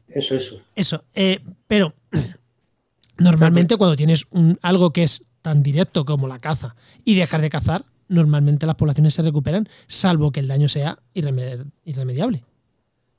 [0.09, 0.61] Eso, eso.
[0.77, 1.05] Eso.
[1.15, 1.95] eh, pero
[3.19, 7.51] normalmente cuando tienes un, algo que es tan directo como la caza y dejar de
[7.51, 12.43] cazar, normalmente las poblaciones se recuperan, salvo que el daño sea irreme- irremediable.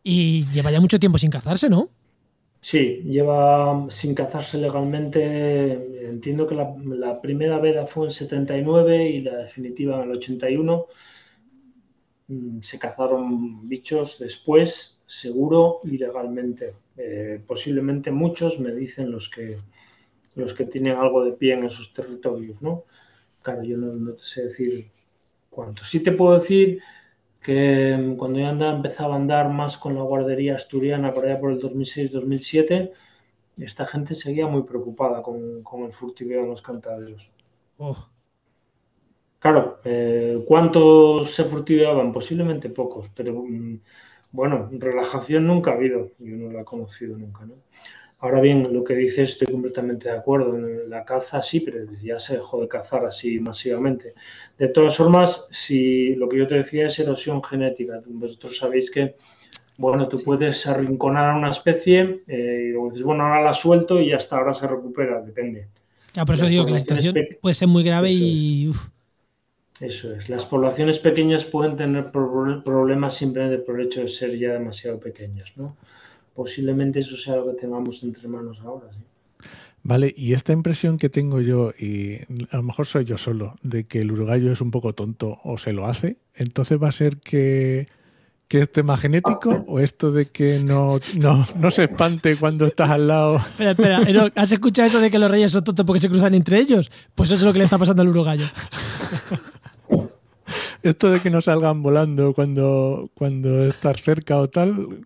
[0.03, 1.89] Y lleva ya mucho tiempo sin cazarse, ¿no?
[2.61, 6.07] Sí, lleva sin cazarse legalmente.
[6.09, 10.87] Entiendo que la, primera veda fue en 79 y la definitiva en el 81.
[12.27, 16.73] Mm, Se cazaron bichos después, seguro, ilegalmente.
[16.97, 19.57] Eh, posiblemente muchos, me dicen los que,
[20.35, 22.83] los que tienen algo de pie en esos territorios, ¿no?
[23.41, 24.91] Claro, yo no, no te sé decir
[25.49, 25.89] cuántos.
[25.89, 26.81] Sí te puedo decir
[27.41, 31.39] que mm, cuando yo andaba, empezaba a andar más con la guardería asturiana por allá
[31.39, 32.93] por el 2006-2007,
[33.57, 37.35] esta gente seguía muy preocupada con, con el furtiveo en los cantaderos.
[37.77, 38.09] Oh,
[39.39, 42.11] Claro, eh, ¿cuántos se furtiveaban?
[42.11, 43.79] Posiblemente pocos, pero mm,
[44.31, 47.55] bueno, relajación nunca ha habido, yo no la he conocido nunca, ¿no?
[48.19, 50.55] Ahora bien, lo que dices estoy completamente de acuerdo.
[50.55, 54.13] En la caza sí, pero ya se dejó de cazar así masivamente.
[54.57, 59.15] De todas formas, si lo que yo te decía es erosión genética, vosotros sabéis que,
[59.77, 60.25] bueno, tú Sí.
[60.25, 64.37] puedes arrinconar a una especie eh, y luego dices, bueno, ahora la suelto y hasta
[64.37, 65.67] ahora se recupera, depende.
[66.13, 68.69] ya por eso Las digo que la situación puede ser muy grave Eso y.
[68.69, 68.89] uf,
[69.81, 70.29] Eso es.
[70.29, 74.99] Las poblaciones pequeñas pueden tener pro- problemas simplemente por el hecho de ser ya demasiado
[74.99, 75.75] pequeñas, ¿no?
[76.35, 78.87] Posiblemente eso sea lo que tengamos entre manos ahora.
[78.91, 78.99] ¿sí?
[79.87, 82.15] Vale, y esta impresión que tengo yo, y
[82.49, 85.59] a lo mejor soy yo solo, de que el uruguayo es un poco tonto o
[85.59, 87.87] se lo hace, entonces va a ser que,
[88.47, 92.89] que es tema genético o esto de que no, no, no se espante cuando estás
[92.89, 93.37] al lado.
[93.37, 96.33] Espera, espera, Enoch, ¿has escuchado eso de que los reyes son tontos porque se cruzan
[96.33, 96.89] entre ellos?
[97.13, 98.45] Pues eso es lo que le está pasando al uruguayo.
[100.85, 105.01] Esto de que no salgan volando cuando, cuando estás cerca o tal,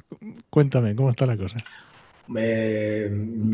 [0.50, 1.56] cuéntame, ¿cómo está la cosa?
[2.36, 3.10] Eh,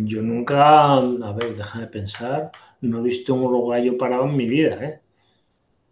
[0.06, 4.84] yo nunca, a ver, déjame pensar, no he visto un uruguayo parado en mi vida,
[4.84, 5.00] ¿eh?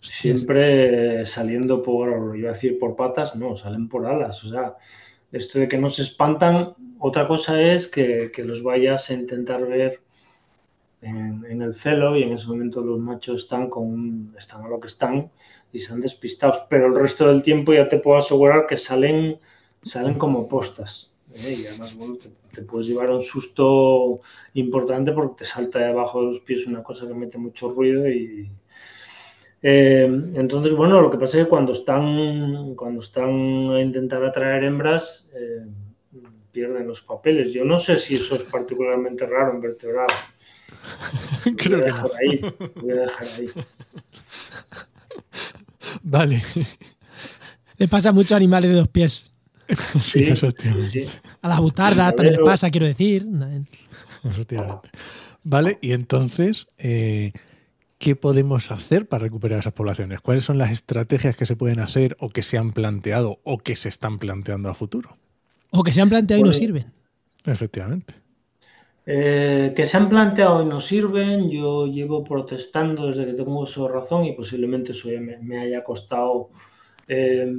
[0.02, 4.44] Siempre saliendo por, iba a decir por patas, no, salen por alas.
[4.44, 4.74] O sea,
[5.32, 9.68] esto de que no se espantan, otra cosa es que, que los vayas a intentar
[9.68, 10.00] ver
[11.04, 14.80] en, en el celo y en ese momento los machos están con están a lo
[14.80, 15.30] que están
[15.72, 19.40] y están despistados, pero el resto del tiempo ya te puedo asegurar que salen,
[19.84, 21.14] salen como postas.
[21.34, 21.58] ¿eh?
[21.62, 24.22] Y además, bueno, te, te puedes llevar un susto
[24.54, 28.50] importante porque te salta debajo de los pies una cosa que mete mucho ruido y,
[29.66, 30.04] Eh,
[30.36, 35.32] entonces, bueno, lo que pasa es que cuando están, cuando están a intentar atraer hembras,
[35.34, 35.66] eh,
[36.52, 37.54] pierden los papeles.
[37.54, 40.14] Yo no sé si eso es particularmente raro en vertebrados.
[41.58, 42.42] Creo voy a dejar ahí.
[42.76, 43.50] Voy a dejar ahí.
[46.04, 46.44] Vale.
[47.78, 49.32] Le pasa a muchos animales de dos pies.
[50.02, 51.06] Sí, sí.
[51.42, 53.26] A las butardas también les pasa, quiero decir.
[54.24, 54.90] Efectivamente.
[55.44, 57.34] Vale, y entonces, eh,
[57.98, 60.22] ¿qué podemos hacer para recuperar esas poblaciones?
[60.22, 63.76] ¿Cuáles son las estrategias que se pueden hacer o que se han planteado o que
[63.76, 65.18] se están planteando a futuro?
[65.72, 66.94] O que se han planteado y no sirven.
[67.46, 68.16] Efectivamente.
[69.06, 73.86] Eh, que se han planteado y no sirven, yo llevo protestando desde que tengo uso
[73.86, 75.10] de razón y posiblemente eso
[75.42, 76.50] me, haya costado
[77.08, 77.52] eh,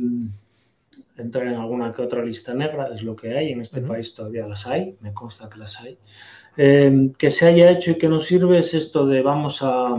[1.18, 4.46] entrar en alguna que otra lista negra, es lo que hay, en este país todavía
[4.46, 5.98] las hay, me consta que las hay.
[6.56, 9.96] Eh, que se haya hecho y que no sirve es esto de vamos a,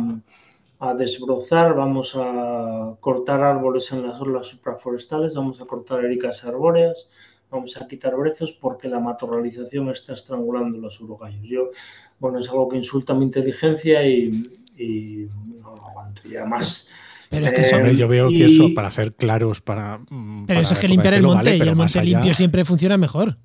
[0.80, 7.12] a desbrozar, vamos a cortar árboles en las zonas supraforestales, vamos a cortar ericas arbóreas,
[7.56, 11.48] vamos a quitar brezos porque la matorralización está estrangulando los uruguayos.
[11.48, 11.72] Yo,
[12.20, 14.44] bueno, es algo que insulta mi inteligencia y,
[14.78, 16.22] no lo aguanto.
[16.26, 16.88] Y además...
[17.30, 19.98] Pero es que eh, yo veo que eso, para ser claros, para.
[20.10, 23.38] Mm, pero eso es que limpiar el monte y el monte limpio siempre funciona mejor.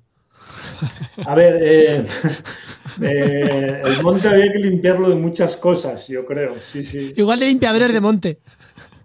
[1.25, 2.05] A ver, eh,
[3.01, 6.53] eh, el monte había que limpiarlo de muchas cosas, yo creo.
[6.71, 7.13] Sí, sí.
[7.17, 8.39] Igual de limpiadores de monte.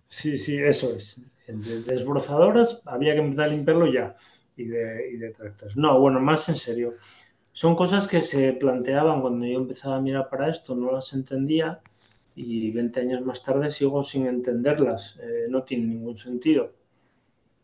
[0.09, 1.23] Sí, sí, eso es.
[1.47, 4.14] De desbrozadoras había que empezar a limpiarlo ya
[4.57, 5.77] y de, tractores.
[5.77, 6.95] No, bueno, más en serio.
[7.53, 11.81] Son cosas que se planteaban cuando yo empezaba a mirar para esto, no las entendía
[12.35, 15.19] y 20 años más tarde sigo sin entenderlas.
[15.23, 16.73] Eh, no tiene ningún sentido.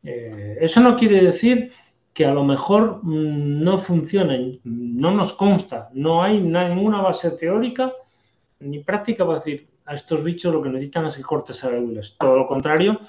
[0.02, 1.72] Eh, eso no quiere decir
[2.12, 7.92] que a lo mejor mm, no funcionen, no nos consta, no hay ninguna base teórica
[8.60, 12.16] ni práctica para decir a estos bichos lo que necesitan es que cortes árboles.
[12.18, 13.00] Todo lo contrario,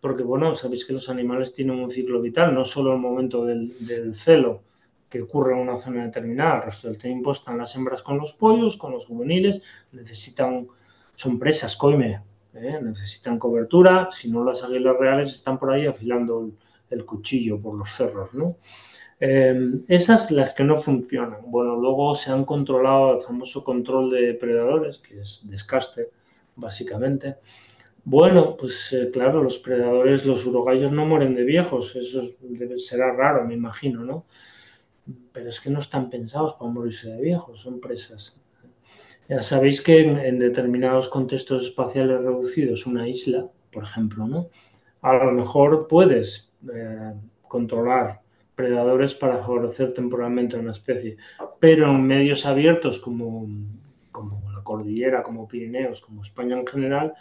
[0.00, 4.14] porque bueno, sabéis que los animales tienen un ciclo vital, no solo el momento del,
[4.14, 4.62] celo
[5.08, 8.32] que ocurre en una zona determinada, el resto del tiempo están las hembras con los
[8.32, 9.60] pollos, con los juveniles,
[9.92, 10.68] necesitan,
[11.16, 12.22] son presas, coime,
[12.54, 12.78] ¿eh?
[12.80, 16.50] necesitan cobertura, si no las águilas reales están por ahí afilando
[16.88, 18.56] el, cuchillo por los cerros, ¿no?
[19.18, 21.40] Eh, esas las que no funcionan.
[21.46, 26.08] Bueno, luego se han controlado el famoso control de predadores, que es descaste,
[26.56, 27.36] básicamente.
[28.04, 32.22] Bueno, pues eh, claro, los predadores, los urogallos no mueren de viejos, eso
[32.76, 34.26] será raro, me imagino, ¿no?
[35.32, 38.40] Pero es que no están pensados para morirse de viejos, son presas.
[39.28, 44.48] Ya sabéis que en, determinados contextos espaciales reducidos, una isla, por ejemplo, ¿no?
[45.02, 47.12] A lo mejor puedes eh,
[47.46, 48.22] controlar
[48.54, 51.16] predadores para favorecer temporalmente a una especie,
[51.58, 53.46] pero en medios abiertos como,
[54.10, 57.14] como la cordillera, como Pirineos, como España en general,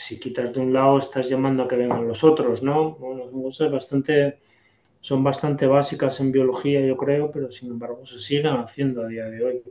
[0.00, 2.96] si quitas de un lado estás llamando a que vengan los otros, ¿no?
[3.50, 4.38] son bastante,
[4.98, 9.24] son bastante básicas en biología, yo creo, pero sin embargo se siguen haciendo a día
[9.26, 9.62] de hoy.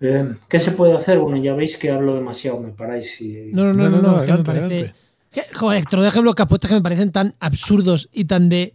[0.00, 1.20] Eh, ¿Qué se puede hacer?
[1.20, 3.20] Bueno, ya veis que hablo demasiado, me paráis.
[3.20, 3.50] Y...
[3.52, 4.92] No, no, no, no, me parece...
[5.54, 8.72] joder, te lo que has puesto que me parecen tan absurdos y tan de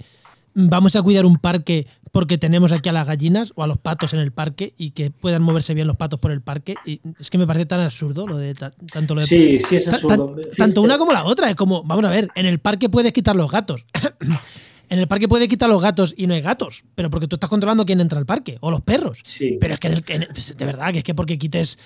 [0.53, 4.13] vamos a cuidar un parque porque tenemos aquí a las gallinas o a los patos
[4.13, 6.75] en el parque y que puedan moverse bien los patos por el parque.
[6.85, 9.27] Y es que me parece tan absurdo lo de tanto lo de.
[9.27, 10.35] Sí, sí, es absurdo.
[10.57, 11.49] tanto una como la otra.
[11.49, 13.85] Es como, vamos a ver, en el parque puedes quitar los gatos.
[14.89, 17.49] en el parque puedes quitar los gatos y no hay gatos, pero porque tú estás
[17.49, 19.21] controlando quién entra al parque o los perros.
[19.23, 19.57] Sí.
[19.59, 21.79] Pero es que, pues, de verdad, que es que porque quites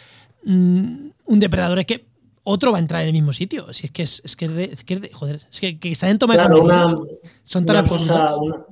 [0.43, 2.05] mm, un depredador es que
[2.43, 3.71] otro va a entrar en el mismo sitio.
[3.73, 6.61] Si es que es, es que, es que joder, es que, que se toma claro,
[6.61, 6.95] una,
[7.43, 8.65] son tan cosa, una,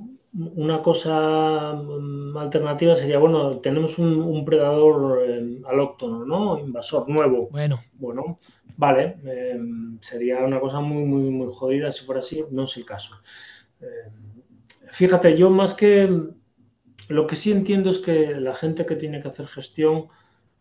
[0.81, 6.59] cosa mm, alternativa sería, bueno, tenemos un, predador eh, alóctono, ¿no?
[6.59, 7.49] Invasor nuevo.
[7.51, 7.79] Bueno.
[7.93, 8.39] Bueno,
[8.77, 9.17] vale.
[9.25, 12.43] Em, sería una cosa muy, muy, muy jodida si fuera así.
[12.51, 13.15] No es el caso.
[13.79, 14.41] Em,
[14.91, 16.09] fíjate, yo más que...
[17.09, 20.07] Lo que sí entiendo es que la gente que tiene que hacer gestión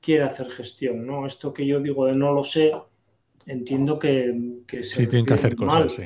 [0.00, 1.24] quiere hacer gestión, ¿no?
[1.24, 2.72] Esto que yo digo de no lo sé,
[3.46, 6.02] entiendo que, se sí, tienen que hacer cosas, sí.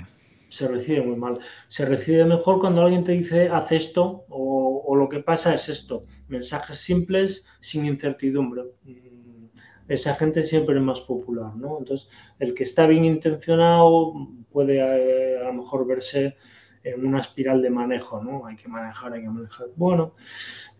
[0.57, 1.38] Se recibe muy mal.
[1.69, 6.05] Se recibe mejor cuando alguien te dice haz esto o, lo que pasa es esto.
[6.29, 8.62] Mensajes simples, sin incertidumbre.
[8.85, 9.49] Mm,
[9.88, 11.79] esa gente siempre es más popular, ¿no?
[11.79, 14.14] Entonces, el que está bien intencionado
[14.51, 16.37] puede eh, a lo mejor verse
[16.83, 18.47] en una espiral de manejo, ¿no?
[18.47, 19.66] Hay que manejar, hay que manejar.
[19.77, 20.14] Bueno,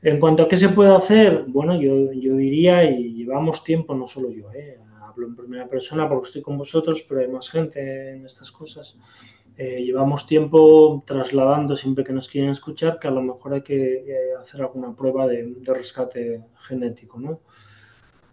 [0.01, 4.07] en cuanto a qué se puede hacer, bueno, yo, yo diría, y llevamos tiempo, no
[4.07, 4.79] solo yo, ¿eh?
[5.25, 8.99] en primera persona porque estoy con vosotros, pero hay más gente en estas cosas.
[9.59, 14.05] Eh, llevamos tiempo trasladando siempre que nos quieren escuchar que a lo mejor hay que
[14.07, 17.19] eh, hacer alguna prueba de, rescate genético.
[17.19, 17.40] ¿no?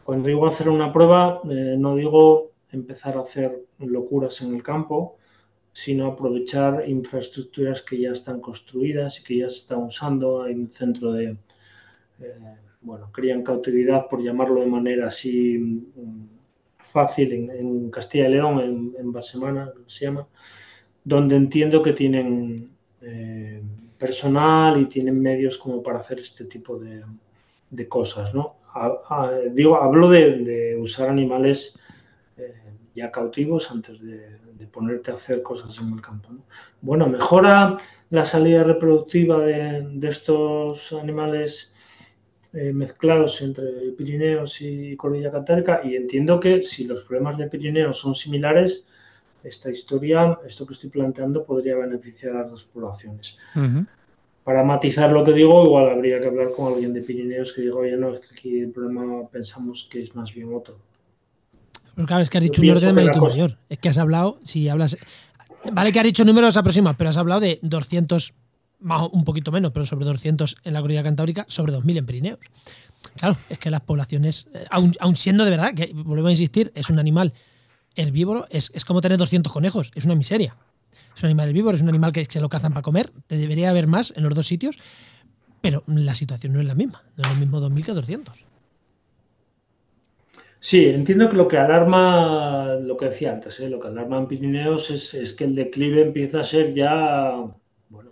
[0.03, 5.17] Cuando digo hacer una prueba, eh, no digo empezar a hacer locuras en el campo,
[5.71, 10.43] sino aprovechar infraestructuras que ya están construidas y que ya se están usando.
[10.43, 11.37] Hay un centro de,
[12.19, 16.27] eh, bueno, cría en cautividad, por llamarlo de manera así mm,
[16.79, 20.27] fácil, en, Castilla y León, en, en Basemana, se llama,
[21.03, 22.69] donde entiendo que tienen
[23.01, 23.61] eh,
[23.97, 27.03] personal y tienen medios como para hacer este tipo de,
[27.69, 28.57] de cosas, ¿no?
[29.51, 31.77] digo, hablo de, usar animales
[32.37, 32.53] eh,
[32.95, 36.29] ya cautivos antes de, ponerte a hacer cosas en el campo.
[36.81, 37.77] Bueno, mejora
[38.09, 41.71] la salida reproductiva de, estos animales
[42.53, 47.99] eh, mezclados entre Pirineos y Cordillera Cantábrica y entiendo que si los problemas de Pirineos
[47.99, 48.87] son similares,
[49.43, 53.37] esta historia, esto que estoy planteando, podría beneficiar a las dos poblaciones
[54.43, 57.75] para matizar lo que digo, igual habría que hablar con alguien de Pirineos que diga,
[57.75, 60.77] oye, no, aquí el problema pensamos que es más bien otro.
[61.95, 63.57] Pero claro, es que has dicho un orden de magnitud mayor.
[63.69, 64.97] Es que has hablado, si hablas.
[65.71, 68.33] Vale que has dicho números aproximados, pero has hablado de 200,
[68.81, 72.39] más un poquito menos, pero sobre 200 en la Cordillera Cantábrica, sobre 2000 en Pirineos.
[73.15, 76.89] Claro, es que las poblaciones, eh, aun, siendo de verdad, que volvemos a insistir, es
[76.89, 77.33] un animal
[77.95, 80.55] herbívoro, es, es como tener 200 conejos, es una miseria.
[81.15, 83.11] Es un animal herbívoro, es un animal que se lo cazan para comer.
[83.29, 84.77] Debería haber más en los dos sitios,
[85.61, 87.03] pero la situación no es la misma.
[87.15, 88.45] No es lo mismo 2.000 que 200.
[90.59, 93.69] Sí, entiendo que lo que alarma, lo que decía antes, ¿eh?
[93.69, 97.45] lo que alarma en Pirineos es, que el declive empieza a ser ya,
[97.89, 98.11] bueno,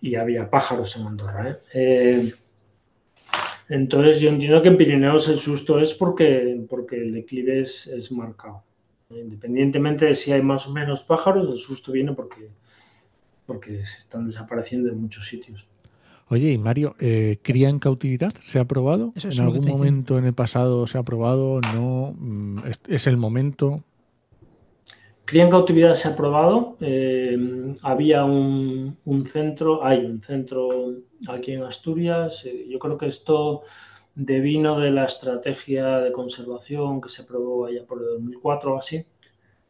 [0.00, 1.50] y había pájaros en Andorra.
[1.50, 1.58] ¿eh?
[1.74, 2.32] Eh,
[3.68, 8.10] entonces yo entiendo que en Pirineos el susto es porque, porque el declive es, es
[8.12, 8.64] marcado.
[9.20, 12.48] Independientemente de si hay más o menos pájaros, el susto viene porque,
[13.46, 15.68] porque se están desapareciendo en muchos sitios.
[16.32, 18.32] Oye, y Mario, eh, ¿cría en cautividad?
[18.40, 19.12] ¿Se ha probado?
[19.22, 21.60] ¿En algún momento en el pasado se ha probado?
[21.74, 22.14] ¿No?
[22.18, 23.84] Mm, ¿Es, el momento?
[25.26, 26.78] Cría en cautividad se ha probado.
[26.80, 28.96] Eh, había un,
[29.30, 30.94] centro, hay un centro
[31.28, 32.46] aquí en Asturias.
[32.46, 33.64] Eh, yo creo que esto
[34.14, 39.04] devino de la estrategia de conservación que se aprobó allá por el 2004 o así.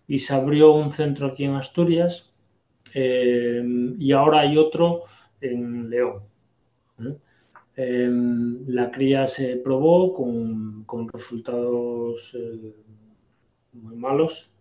[0.09, 2.31] Y se abrió un centro aquí en Asturias.
[2.94, 5.05] y ahora hay otro
[5.40, 6.22] en León.
[7.76, 12.74] Em, la cría se probó con, resultados eh,
[13.72, 14.52] muy malos.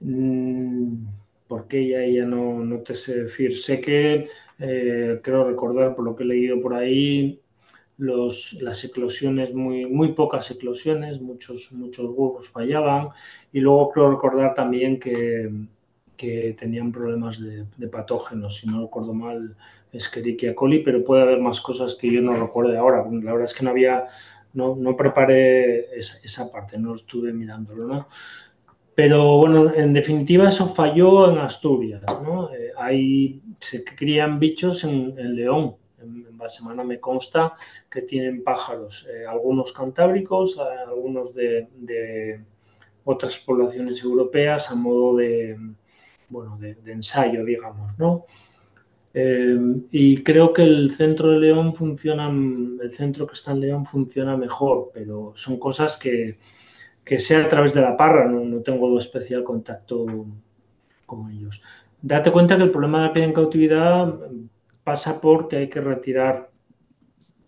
[0.00, 1.06] Mm,
[1.48, 3.56] porque ya, ya no, no, te sé decir.
[3.58, 4.28] Sé que,
[4.58, 7.40] eh, creo recordar por lo que he leído por ahí,
[7.98, 13.08] los, las eclosiones, muy, muy pocas eclosiones, muchos, muchos huevos fallaban.
[13.52, 15.50] Y luego creo recordar también que,
[16.16, 19.56] que tenían problemas de, de, patógenos, si no recuerdo mal,
[19.92, 23.04] Escherichia coli, pero puede haber más cosas que yo no recuerdo ahora.
[23.10, 24.06] La verdad es que no había,
[24.52, 28.08] no, no preparé esa, parte, no estuve mirándolo, ¿no?
[28.94, 32.52] Pero bueno, en definitiva eso falló en Asturias, ¿no?
[32.52, 35.76] Eh, ahí se crían bichos en, León.
[36.04, 37.54] En, semana me consta
[37.90, 42.40] que tienen pájaros, eh, algunos cantábricos, eh, algunos de, de,
[43.04, 45.58] otras poblaciones europeas a modo de,
[46.28, 48.26] bueno, de, de ensayo, digamos, ¿no?
[49.16, 49.56] Eh,
[49.92, 54.36] y creo que el centro de León funciona, el centro que está en León funciona
[54.36, 56.36] mejor, pero son cosas que,
[57.04, 60.04] que sea a través de la parra, no, no tengo especial contacto
[61.06, 61.62] con ellos.
[62.02, 64.18] Date cuenta que el problema de la cría en cautividad
[64.84, 66.50] pasa porque hay que retirar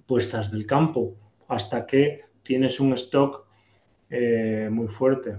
[0.07, 1.15] puestas del campo
[1.49, 3.47] hasta que tienes un stock
[4.09, 5.37] eh, muy fuerte.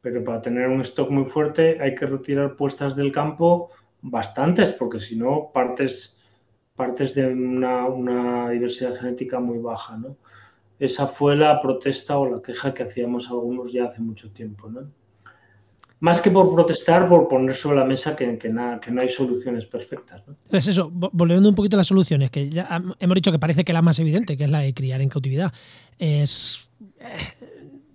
[0.00, 3.70] Pero para tener un stock muy fuerte hay que retirar puestas del campo
[4.02, 6.20] bastantes, porque si no partes,
[6.74, 9.96] partes de una, diversidad genética muy baja.
[9.96, 10.16] ¿no?
[10.78, 14.68] Esa fue la protesta o la queja que hacíamos algunos ya hace mucho tiempo.
[14.68, 14.90] ¿no?
[16.02, 19.08] Más que por protestar, por poner sobre la mesa que, que, nada, que no hay
[19.08, 20.20] soluciones perfectas.
[20.26, 20.34] ¿no?
[20.46, 23.72] Entonces eso, volviendo un poquito a las soluciones, que ya hemos dicho que parece que
[23.72, 25.52] la más evidente, que es la de criar en cautividad,
[26.00, 26.68] es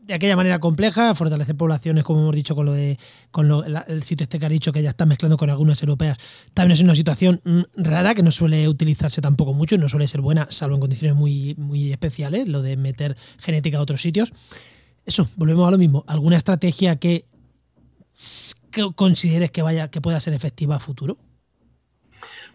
[0.06, 2.98] de aquella manera compleja, fortalecer poblaciones, como hemos dicho, con lo de
[3.30, 6.18] con el sitio este que ha dicho que ya está mezclando con algunas europeas.
[6.54, 10.08] También es una situación mm, rara que no suele utilizarse tampoco mucho y no suele
[10.08, 14.32] ser buena, salvo en condiciones muy, muy especiales, lo de meter genética a otros sitios.
[15.06, 16.06] Eso, volvemos a lo mismo.
[16.08, 17.26] ¿Alguna estrategia que,
[18.72, 21.18] que consideres que vaya, que pueda ser efectiva a futuro?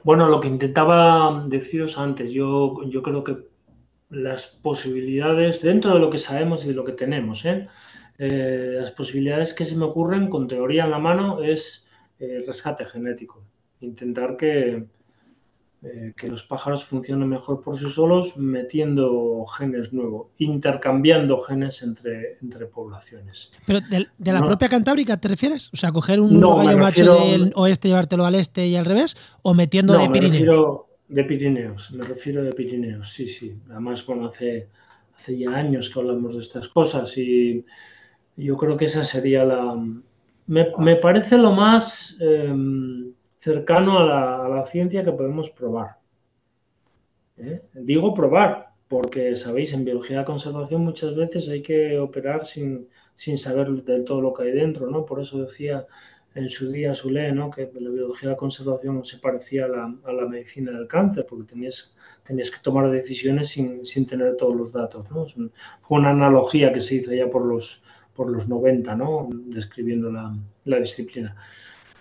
[0.04, 3.36] Bueno, lo que intentaba deciros antes, yo, yo creo que
[4.10, 7.68] las posibilidades, dentro de lo que sabemos y de lo que tenemos, ¿eh?
[8.18, 11.88] Eh, las posibilidades que se me ocurren con teoría en la mano es
[12.18, 13.42] eh, rescate genético.
[13.80, 14.86] Intentar que,
[15.84, 22.38] eh, que los pájaros funcionen mejor por sí solos metiendo genes nuevos, intercambiando genes entre,
[22.40, 23.52] entre poblaciones.
[23.66, 25.70] ¿Pero de, la propia Cantábrica te refieres?
[25.72, 29.54] O sea, coger un gallo macho del oeste, llevártelo al este y al revés, o
[29.54, 30.82] metiendo de Pirineos.
[31.08, 33.52] de Pirineos, me refiero de Pirineos, sí, sí.
[33.68, 34.68] Además, bueno, hace,
[35.16, 37.64] hace ya años que hablamos de estas cosas y
[38.36, 39.76] yo creo que esa sería la...
[40.46, 42.16] Me, parece lo más...
[42.20, 45.98] Em, cercano a la, ciencia que podemos probar.
[47.36, 47.60] ¿eh?
[47.74, 53.68] Digo probar, porque sabéis, en biología de conservación muchas veces hay que operar sin, saber
[53.82, 55.04] del todo lo que hay dentro, ¿no?
[55.04, 55.86] Por eso decía
[56.36, 57.50] en su día Sule, ¿no?
[57.50, 61.96] que la biología de la conservación se parecía a la, medicina del cáncer, porque tenías,
[62.22, 65.10] tenías que tomar decisiones sin, tener todos los datos.
[65.10, 65.26] ¿no?
[65.80, 67.82] Fue una analogía que se hizo ya por los,
[68.14, 69.28] por los 90, ¿no?
[69.30, 70.32] describiendo la,
[70.64, 71.36] la disciplina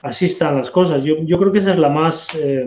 [0.01, 1.03] así están las cosas.
[1.03, 2.65] Yo, creo que esa es la más eh,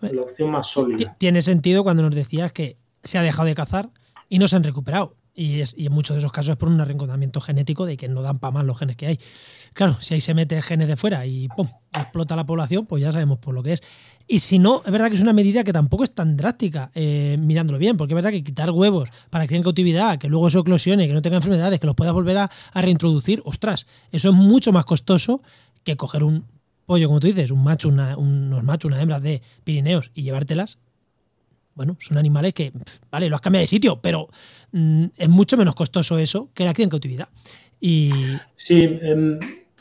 [0.00, 1.16] la opción más sólida.
[1.18, 3.90] Tiene sentido cuando nos decías que se ha dejado de cazar
[4.28, 5.14] y no se han recuperado.
[5.34, 8.22] Y, es, en muchos de esos casos es por un arrendamiento genético de que no
[8.22, 9.20] dan para más los genes que hay.
[9.72, 11.68] Claro, si ahí se mete genes de fuera y ¡pum!
[11.92, 13.82] explota la población, pues ya sabemos por lo que es.
[14.26, 17.36] Y si no, es verdad que es una medida que tampoco es tan drástica, eh,
[17.38, 20.58] mirándolo bien, porque es verdad que quitar huevos para que en cautividad, que luego se
[20.58, 24.34] eclosione, que no tenga enfermedades, que los puedas volver a, a reintroducir, ostras, eso es
[24.34, 25.40] mucho más costoso
[25.84, 26.44] que coger un
[26.88, 30.78] pollo, como tú dices, un macho, unos machos, unas hembras de Pirineos y llevártelas,
[31.74, 32.72] bueno, son animales que,
[33.10, 34.28] vale, lo has cambiado de sitio, pero
[34.72, 37.28] mm, es mucho menos costoso eso que la cría en cautividad.
[37.78, 38.10] Y...
[38.56, 39.38] Sí, em,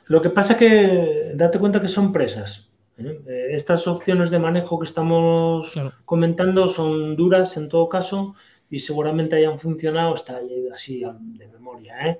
[0.09, 2.67] lo que pasa es que date cuenta que son presas.
[2.97, 3.21] ¿eh?
[3.25, 8.35] Eh, estas opciones de manejo que estamos comentando son duras en todo caso
[8.69, 10.41] y seguramente hayan funcionado, está
[10.73, 11.05] así
[11.37, 11.95] de memoria.
[12.05, 12.19] ¿eh?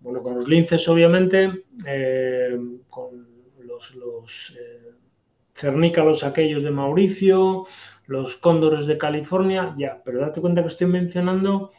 [0.00, 1.64] Bueno, con los linces obviamente,
[2.90, 3.35] con
[3.94, 4.92] los, eh,
[5.54, 7.66] cernícalos aquellos de Mauricio,
[8.06, 11.72] los cóndores de California, ya, pero date cuenta que estoy mencionando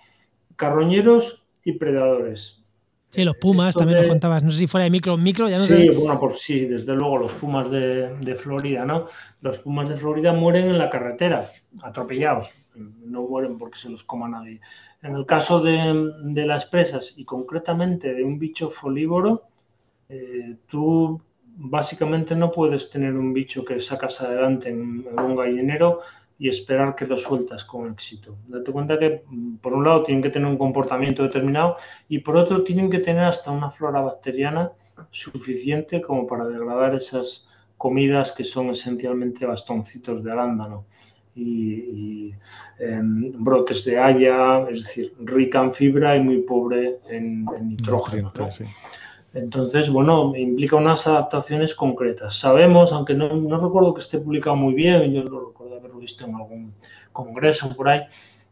[0.56, 2.64] carroñeros y predadores.
[3.10, 5.64] Sí, los pumas también nos contabas, no sé si fuera de micro, micro, ya no
[5.64, 9.06] sí, bueno, pues sí, desde luego los pumas de, Florida, ¿no?
[9.39, 11.50] Los pumas de Florida mueren en la carretera,
[11.82, 14.60] atropellados, no mueren porque se los coma nadie.
[15.02, 19.43] En el caso de, las presas y concretamente de un bicho folívoro,
[20.10, 21.22] eh, tú
[21.58, 26.01] básicamente no puedes tener un bicho que sacas adelante en, un gallinero
[26.39, 28.38] y esperar que lo sueltas con éxito.
[28.47, 31.78] Date cuenta que, mm, por un lado, tienen que tener un comportamiento determinado
[32.08, 34.72] y por otro, tienen que tener hasta una flora bacteriana
[35.10, 40.86] suficiente como para degradar esas comidas que son esencialmente bastoncitos de arándano
[41.36, 42.34] y,
[42.80, 48.32] em, brotes de haya, es decir, rica en fibra y muy pobre en, nitrógeno.
[49.38, 52.40] Entonces, bueno, implica unas adaptaciones concretas.
[52.40, 56.36] Sabemos, aunque no, recuerdo que esté publicado muy bien, yo lo recuerdo haberlo visto en
[56.36, 56.74] algún
[57.14, 58.02] congreso por ahí,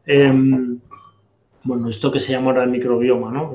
[0.06, 0.80] em,
[1.64, 3.52] bueno, esto que se llama ahora el microbioma, ¿no?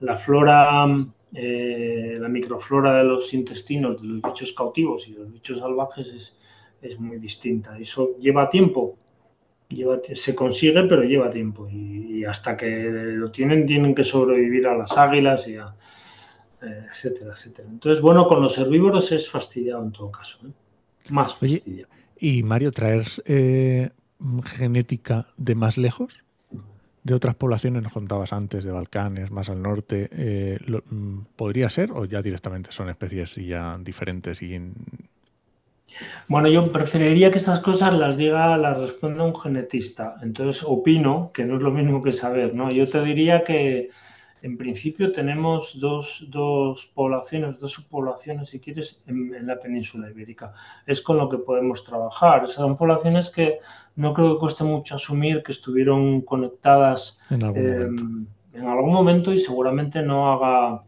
[0.00, 0.84] La, flora,
[1.32, 6.36] eh, la microflora de los intestinos de los bichos cautivos y los bichos salvajes
[6.82, 7.78] es, muy distinta.
[7.78, 8.96] Eso lleva tiempo,
[9.68, 11.68] lleva, se consigue, pero lleva tiempo.
[11.70, 15.74] Y, hasta que lo tienen, tienen que sobrevivir a las águilas y a,
[16.62, 17.68] etcétera, etcétera.
[17.70, 20.46] Entonces, bueno, con los herbívoros es fastidiado en todo caso.
[20.46, 20.50] ¿eh?
[21.10, 21.90] Más fastidiado.
[22.18, 23.90] y Mario, traer eh,
[24.44, 26.18] genética de más lejos,
[27.02, 32.04] de otras poblaciones, nos contabas antes, de Balcanes, más al norte, mm, ¿podría ser o
[32.04, 34.54] ya directamente son especies ya diferentes y
[36.28, 40.16] bueno, yo preferiría que estas cosas las diga, las responda un genetista.
[40.22, 42.70] Entonces opino que no es lo mismo que saber, ¿no?
[42.70, 43.90] Yo te diría que,
[44.42, 46.26] en principio tenemos dos,
[46.94, 50.52] poblaciones, dos subpoblaciones, si quieres, en, la península ibérica.
[50.84, 52.48] Es con lo que podemos trabajar.
[52.48, 53.60] Son poblaciones que
[53.94, 59.32] no creo que cueste mucho asumir que estuvieron conectadas en algún, momento.
[59.32, 60.82] y seguramente no haga,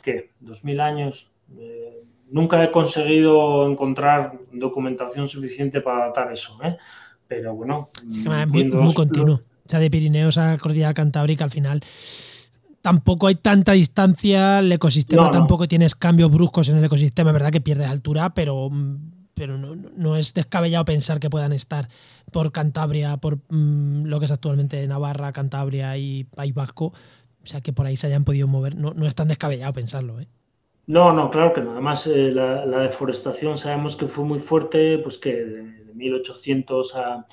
[0.00, 0.30] ¿qué?
[0.44, 1.32] ¿2000 años?
[1.58, 6.76] Eh, nunca he conseguido encontrar documentación suficiente para datar eso, ¿eh?
[7.26, 7.88] pero bueno.
[8.08, 9.40] es muy, continuo.
[9.66, 11.82] O sea, de Pirineos a Cordillera Cantábrica al final
[12.84, 17.50] tampoco hay tanta distancia, el ecosistema tampoco tienes cambios bruscos en el ecosistema, es verdad
[17.50, 18.68] que pierdes altura, pero,
[19.32, 21.88] pero no, es descabellado pensar que puedan estar
[22.30, 26.92] por Cantabria, por mm, lo que es actualmente Navarra, Cantabria y País Vasco,
[27.42, 30.20] o sea que por ahí se hayan podido mover, no, no es tan descabellado pensarlo.
[30.20, 30.28] ¿eh?
[30.86, 31.70] No, no, claro que no.
[31.70, 37.26] Además, eh, la, deforestación sabemos que fue muy fuerte, pues que de, 1800 a,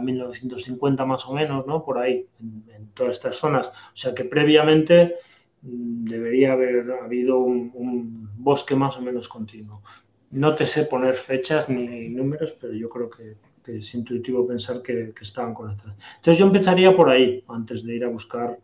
[0.00, 1.82] 1950 más o menos, ¿no?
[1.84, 3.68] Por ahí, en, todas estas zonas.
[3.68, 5.14] O sea que previamente
[5.62, 9.82] mm, debería haber habido un, bosque más o menos continuo.
[10.30, 15.12] No te sé poner fechas ni números, pero yo creo que, es intuitivo pensar que,
[15.14, 15.96] que estaban conectados.
[16.16, 18.58] Entonces yo empezaría por ahí, antes de ir a buscar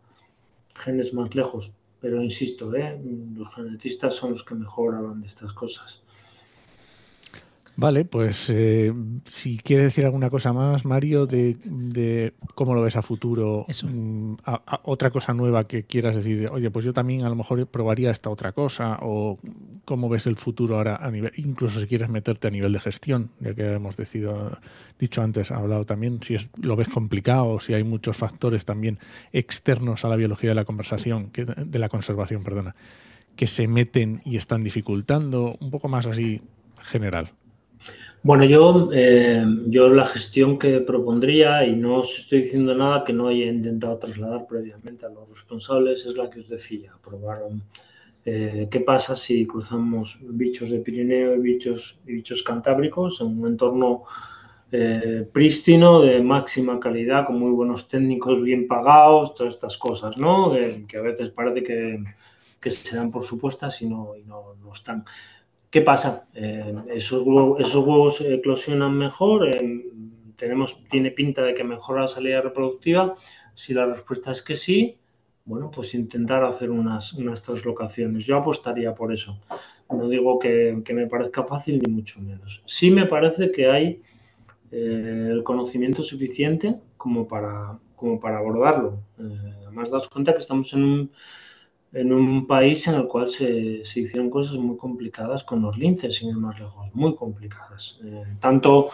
[0.75, 1.79] genes más lejos.
[1.99, 2.99] Pero insisto, ¿eh?
[3.35, 6.03] los genetistas son los que mejor hablan de estas cosas.
[7.81, 8.93] Vale, pues eh,
[9.25, 14.33] si quieres decir alguna cosa más, Mario, de, cómo lo ves a futuro, mm,
[14.83, 18.29] otra cosa nueva que quieras decir, oye, pues yo también a lo mejor probaría esta
[18.29, 19.39] otra cosa, o
[19.85, 23.31] cómo ves el futuro ahora a nivel, incluso si quieres meterte a nivel de gestión,
[23.39, 28.17] ya que hemos dicho antes, hablado también, si es, lo ves complicado, si hay muchos
[28.17, 28.99] factores también
[29.31, 32.75] externos a la biología de la conversación, que, de la conservación, perdona,
[33.37, 36.41] que se meten y están dificultando, un poco más así
[36.81, 37.31] general.
[38.21, 43.13] Bueno, yo, eh, yo la gestión que propondría, y no os estoy diciendo nada que
[43.13, 47.43] no haya intentado trasladar previamente a los responsables, es la que os decía, probar
[48.25, 53.47] eh, qué pasa si cruzamos bichos de Pirineo y bichos, y bichos cantábricos en un
[53.47, 54.03] entorno
[54.69, 60.51] eh, prístino, de máxima calidad, con muy buenos técnicos bien pagados, todas estas cosas, ¿no?
[60.87, 62.03] que a veces parece que,
[62.59, 65.05] que, se dan por supuestas y no, y no, no están.
[65.69, 66.27] ¿Qué pasa?
[66.33, 69.85] Eh, esos, huevos, eclosionan mejor, eh,
[70.35, 73.13] tenemos, tiene pinta de que mejora la salida reproductiva.
[73.53, 74.97] Si la respuesta es que sí,
[75.45, 78.25] bueno, pues intentar hacer unas, unas translocaciones.
[78.25, 79.39] Yo apostaría por eso.
[79.91, 82.63] No digo que, me parezca fácil, ni mucho menos.
[82.65, 84.01] Sí me parece que hay
[84.71, 89.03] eh, el conocimiento suficiente como para, como para abordarlo.
[89.17, 91.11] además, das cuenta que estamos en un
[91.93, 96.29] en un país en el cual se, hicieron cosas muy complicadas con los linces, sin
[96.29, 97.99] ir más lejos, muy complicadas.
[98.03, 98.89] Eh, tanto,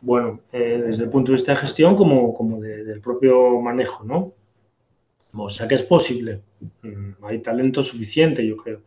[0.00, 4.34] bueno, eh, desde el punto de vista de gestión como, como del propio manejo, ¿no?
[5.36, 6.42] O sea que es posible.
[6.82, 8.82] Mm, hay talento suficiente, yo creo.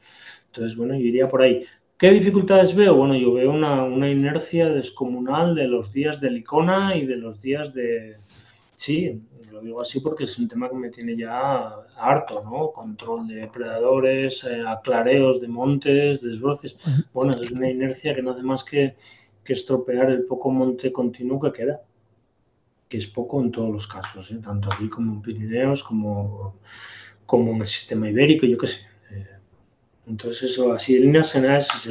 [0.47, 1.64] Entonces, bueno, yo iría por ahí.
[1.97, 2.95] ¿Qué dificultades veo?
[2.95, 7.41] Bueno, yo veo una, una inercia descomunal de los días de Licona y de los
[7.41, 8.16] días de,
[8.78, 11.67] Sí, lo digo así porque es un tema que me tiene ya
[11.97, 12.71] harto, ¿no?
[12.71, 16.78] Control de depredadores, eh, aclareos de montes, desbroces.
[17.11, 18.95] Bueno, es una inercia que no hace más que,
[19.45, 21.82] estropear el poco monte continuo que queda,
[22.88, 24.39] que es poco en todos los casos, ¿eh?
[24.43, 26.59] tanto aquí como en Pirineos, como,
[27.25, 28.82] como en el sistema ibérico, yo qué sé.
[29.09, 29.25] Eh,
[30.05, 31.88] entonces, eso, así en líneas generales, es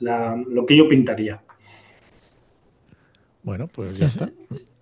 [0.00, 1.42] lo que yo pintaría.
[3.42, 4.30] Bueno, pues ya está.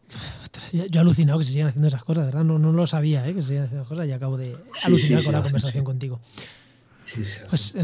[0.73, 2.45] Yo, he alucinado que se sigan haciendo esas cosas, ¿verdad?
[2.45, 3.35] No, no lo sabía, ¿eh?
[3.35, 6.21] que se sigan haciendo esas cosas y acabo de alucinar con la conversación contigo.
[7.49, 7.75] Pues,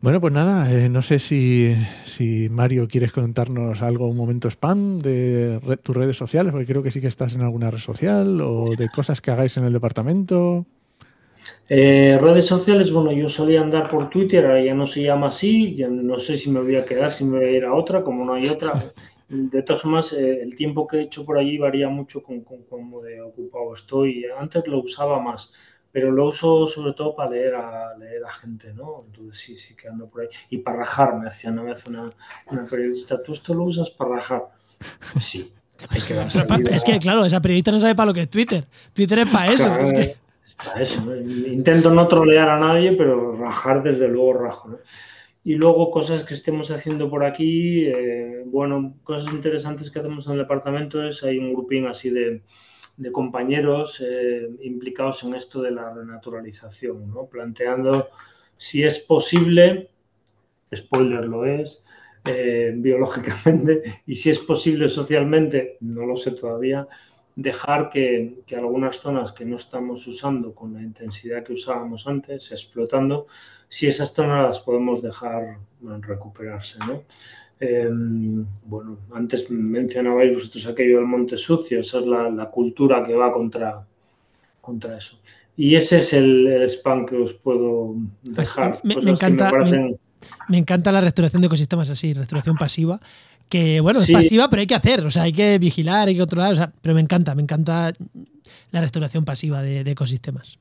[0.00, 1.74] Bueno, pues nada, eh, no sé si,
[2.06, 6.90] si, Mario quieres contarnos algo, un momento spam de tus redes sociales, porque creo que
[6.90, 10.66] sí que estás en alguna red social o de cosas que hagáis en el departamento.
[11.68, 15.74] Eh, redes sociales, bueno, yo solía andar por Twitter, ahora ya no se llama así,
[15.74, 18.02] ya no sé si me voy a quedar, si me voy a ir a otra,
[18.02, 18.92] como no hay otra.
[19.30, 23.00] De todas formas, eh, el tiempo que he hecho por allí varía mucho con, cómo
[23.00, 24.26] de ocupado estoy.
[24.36, 25.52] Antes lo usaba más,
[25.92, 29.04] pero lo uso sobre todo para leer a, leer a gente, ¿no?
[29.06, 30.28] Entonces sí, sí que ando por ahí.
[30.50, 32.12] Y para rajar, me hacía una vez una,
[32.68, 34.48] periodista, ¿tú esto lo usas para rajar?
[35.20, 35.52] Sí.
[35.94, 36.06] Es
[36.84, 38.66] que, claro, esa periodista no sabe para lo que es Twitter.
[38.92, 39.74] Twitter es para eso.
[39.78, 40.18] es
[40.56, 41.16] para eso.
[41.46, 44.68] Intento no trolear a nadie, pero rajar desde luego rajo.
[44.68, 44.78] ¿no?
[45.42, 50.32] Y luego cosas que estemos haciendo por aquí, eh, bueno, cosas interesantes que hacemos en
[50.32, 52.42] el departamento es, hay un grupín así de,
[53.12, 57.24] compañeros eh, implicados en esto de la renaturalización, ¿no?
[57.24, 58.10] planteando
[58.58, 59.88] si es posible,
[60.74, 61.82] spoiler lo es,
[62.26, 66.86] eh, biológicamente, y si es posible socialmente, no lo sé todavía,
[67.34, 72.52] dejar que, que, algunas zonas que no estamos usando con la intensidad que usábamos antes,
[72.52, 73.26] explotando,
[73.70, 75.56] si esas zonas las podemos dejar
[76.02, 76.78] recuperarse.
[76.80, 77.04] ¿no?
[77.60, 83.32] Em, bueno, antes mencionabais vosotros aquello del monte sucio, esa es la, cultura que va
[83.32, 83.86] contra,
[84.60, 85.18] contra eso.
[85.56, 87.94] Y ese es el, spam que os puedo
[88.24, 88.80] pues dejar.
[88.82, 89.52] me, encanta,
[90.48, 92.98] me, encanta la restauración de ecosistemas así, restauración pasiva,
[93.50, 96.20] que bueno, es pasiva, pero hay que hacer, o sea, hay que vigilar, hay que
[96.20, 97.92] controlar, o sea, pero me encanta, me encanta
[98.70, 100.58] la restauración pasiva de, ecosistemas.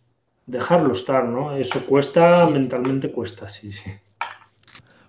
[0.49, 1.55] Dejarlo estar, ¿no?
[1.55, 3.91] Eso cuesta, mentalmente cuesta, sí, sí.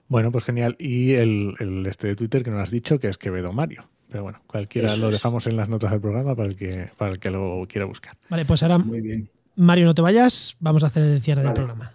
[0.06, 0.76] Bueno, pues genial.
[0.78, 3.88] Y el, este de Twitter que nos has dicho, que es Quevedo Mario.
[4.10, 7.18] Pero bueno, cualquiera lo dejamos en las notas del programa para el que, para el
[7.20, 8.16] que lo quiera buscar.
[8.28, 9.30] Vale, pues ahora, Muy bien.
[9.56, 11.92] Mario, no te vayas, vamos a hacer el cierre del programa.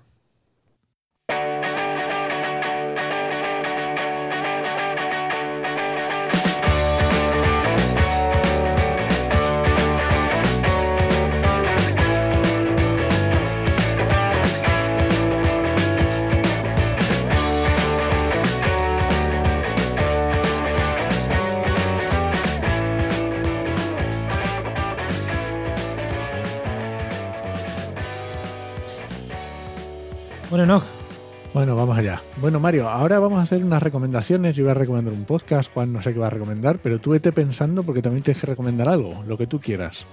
[32.46, 34.56] Bueno, Mario, ahora vamos a hacer unas recomendaciones.
[34.56, 37.10] Yo voy a recomendar un podcast, Juan no sé qué va a recomendar, pero tú
[37.10, 40.06] vete pensando porque también tienes que recomendar algo, lo que tú quieras.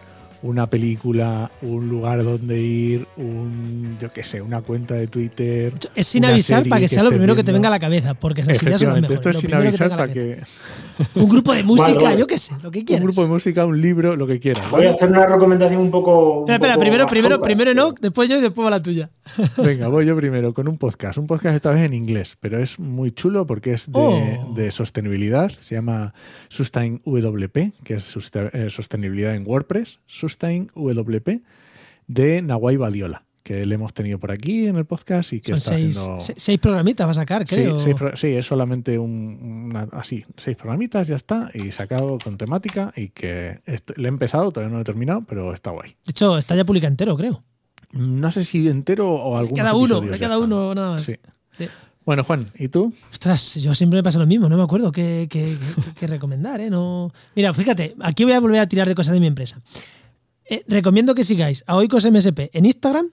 [0.43, 5.75] Una película, un lugar donde ir, un, yo qué sé, una cuenta de Twitter.
[5.95, 8.41] Es sin avisar para que sea lo primero que te venga a la cabeza, porque
[8.41, 9.21] esas ideas son las mejores.
[9.21, 10.41] esto es Lo sin avisar para que
[11.15, 12.19] Un grupo de música, Vale, vale.
[12.19, 13.05] yo qué sé, lo que un quieras.
[13.05, 14.71] grupo de música, un libro, lo que quieras.
[14.71, 16.41] Voy a hacer una recomendación un poco.
[16.41, 18.83] un Espera, espera, poco primero, primero, primero pero- Enoch, después yo y después va la
[18.83, 19.11] tuya.
[19.59, 21.19] Venga, voy yo primero con un podcast.
[21.19, 24.53] Un podcast esta vez en inglés, pero es muy chulo porque es de, Oh.
[24.55, 25.51] de sostenibilidad.
[25.61, 26.15] Se llama
[26.49, 30.01] Sustain WP, que es eh, sostenibilidad en WordPress.
[30.07, 31.43] Sustain WP
[32.07, 35.59] de Nawai Badiola, que le hemos tenido por aquí en el podcast y que Son
[35.59, 36.21] está seis, haciendo.
[36.21, 37.81] se- seis programitas va a sacar, Sí, creo.
[37.81, 42.39] seis pro- sí, es solamente un, una- así, seis programitas, ya está, y sacado con
[42.39, 43.61] temática y que
[43.97, 45.91] le he empezado, todavía no lo he terminado, pero está guay.
[46.05, 47.43] De hecho, está ya publicado entero, creo.
[47.93, 51.03] No sé si entero o algunos Cada uno, cada uno nada más.
[51.03, 51.17] Sí.
[51.51, 51.67] Sí.
[52.05, 52.93] Bueno, Juan, ¿y tú?
[53.13, 56.61] Ostras, yo siempre me pasa lo mismo, no me acuerdo qué, qué- qué- qué recomendar,
[56.61, 56.69] ¿eh?
[56.71, 57.13] No...
[57.37, 59.61] Mira, fíjate, aquí voy a volver a tirar de cosas de mi empresa.
[60.49, 63.07] Eh, recomiendo que sigáis a Oikos MSP en Instagram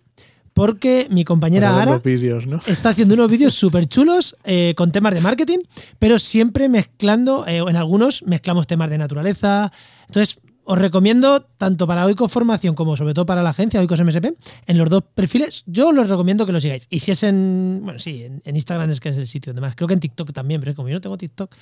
[0.54, 5.22] porque mi compañera Ara los está haciendo unos vídeos súper chulos eh, con temas de
[5.22, 5.60] marketing,
[6.00, 9.72] pero siempre mezclando, eh, en algunos mezclamos temas de naturaleza.
[10.08, 14.36] Entonces, os recomiendo, tanto para Oikos Formación como sobre todo para la agencia Oikos MSP,
[14.68, 16.88] en los dos perfiles, yo os recomiendo que lo sigáis.
[16.90, 19.62] Y si es en, bueno, sí, en, en Instagram es que es el sitio donde
[19.62, 19.76] más.
[19.76, 21.56] Creo que en TikTok también, pero como yo no tengo TikTok.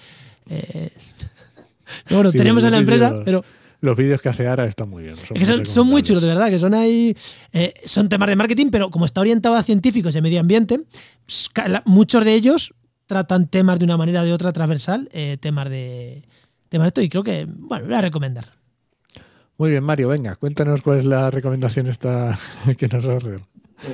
[0.50, 0.90] eh,
[2.10, 3.46] bueno, Sí, tenemos los en la empresa, pero
[3.80, 5.16] Los vídeos que hace Ara están muy bien.
[5.16, 7.16] es que son, son muy chulos, de verdad, que son ahí.
[7.54, 10.82] eh, son temas de marketing, pero como está orientado a científicos y a medio ambiente,
[11.86, 12.74] muchos de ellos
[13.06, 16.24] tratan temas de una manera o de otra transversal, eh, temas de.
[16.70, 18.46] Temas de esto, y creo que, bueno, lo voy a recomendar.
[19.58, 22.38] Muy bien, Mario, venga, cuéntanos cuál es la recomendación esta
[22.78, 23.40] que nos hace.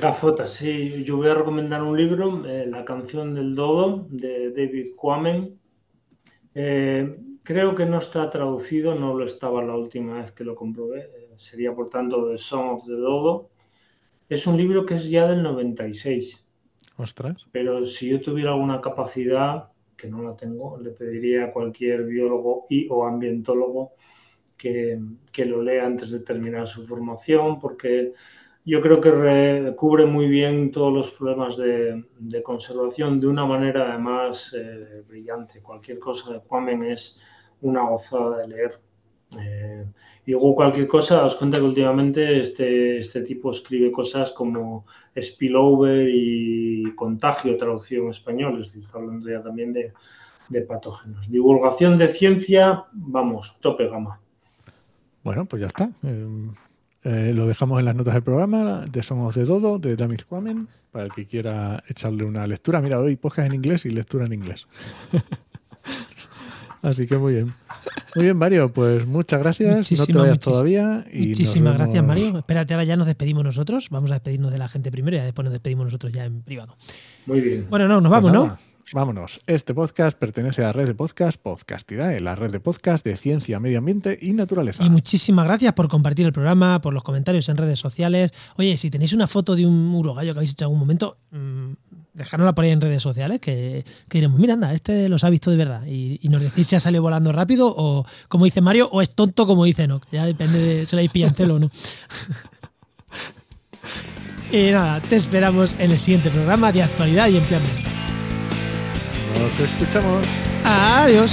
[0.00, 4.88] Gafotas, sí, yo voy a recomendar un libro, eh, La canción del dodo, de David
[4.96, 5.58] Quammen.
[6.54, 11.00] Eh, creo que no está traducido, no lo estaba la última vez que lo comprobé,
[11.02, 13.50] eh, sería por tanto The Song of the Dodo.
[14.28, 16.50] Es un libro que es ya del 96,
[17.04, 17.46] Ostras.
[17.52, 22.66] pero si yo tuviera alguna capacidad, que no la tengo, le pediría a cualquier biólogo
[22.68, 23.92] y o ambientólogo
[24.56, 25.00] que,
[25.32, 28.12] que lo lea antes de terminar su formación, porque
[28.64, 33.46] yo creo que re- cubre muy bien todos los problemas de, de conservación de una
[33.46, 35.60] manera además eh, brillante.
[35.62, 37.20] Cualquier cosa de Quammen es
[37.64, 38.80] una gozada de leer.
[39.38, 39.84] Eh,
[40.26, 44.86] y luego cualquier cosa, os cuenta que últimamente este, este tipo escribe cosas como
[45.20, 49.92] spillover y contagio traducido en español, es decir, está hablando ya también de,
[50.48, 51.30] de patógenos.
[51.30, 54.20] Divulgación de ciencia, vamos, tope gama.
[55.22, 55.90] Bueno, pues ya está.
[56.02, 56.50] Eh,
[57.04, 60.68] eh, lo dejamos en las notas del programa de Somos de Dodo, de David Quammen,
[60.90, 62.80] para el que quiera echarle una lectura.
[62.80, 64.66] Mira, hoy podcast en inglés y lectura en inglés.
[66.84, 67.54] Así que muy bien.
[68.14, 69.90] Muy bien, Mario, pues muchas gracias.
[69.92, 71.06] no te vayas todavía.
[71.10, 72.38] Y Muchísimas gracias, Mario.
[72.38, 73.88] Espérate, ahora ya nos despedimos nosotros.
[73.90, 76.76] Vamos a despedirnos de la gente primero y después nos despedimos nosotros ya en privado.
[77.24, 77.66] Muy bien.
[77.70, 78.58] Bueno, no, nos Pues vamos, ¿no?
[78.92, 79.40] Vámonos.
[79.46, 83.58] Este podcast pertenece a la red de podcast Podcastidae, la red de podcast de ciencia,
[83.58, 84.84] medio ambiente y naturaleza.
[84.84, 88.32] Y muchísimas gracias por compartir el programa, por los comentarios en redes sociales.
[88.56, 91.72] Oye, si tenéis una foto de un urogallo que habéis hecho en algún momento, mmm,
[92.14, 95.50] dejárnosla por ahí en redes sociales, que, que diremos, mira, anda, este los ha visto
[95.50, 95.84] de verdad.
[95.86, 99.10] Y, y nos decís si ha salido volando rápido o, como dice Mario, o es
[99.10, 100.04] tonto como dice Enoch.
[100.10, 101.70] Ya depende de si le pillan celo o no.
[104.52, 107.92] y nada, te esperamos en el siguiente programa de actualidad y empleo ambiental.
[109.38, 110.24] Nos escuchamos.
[110.64, 111.32] Adiós.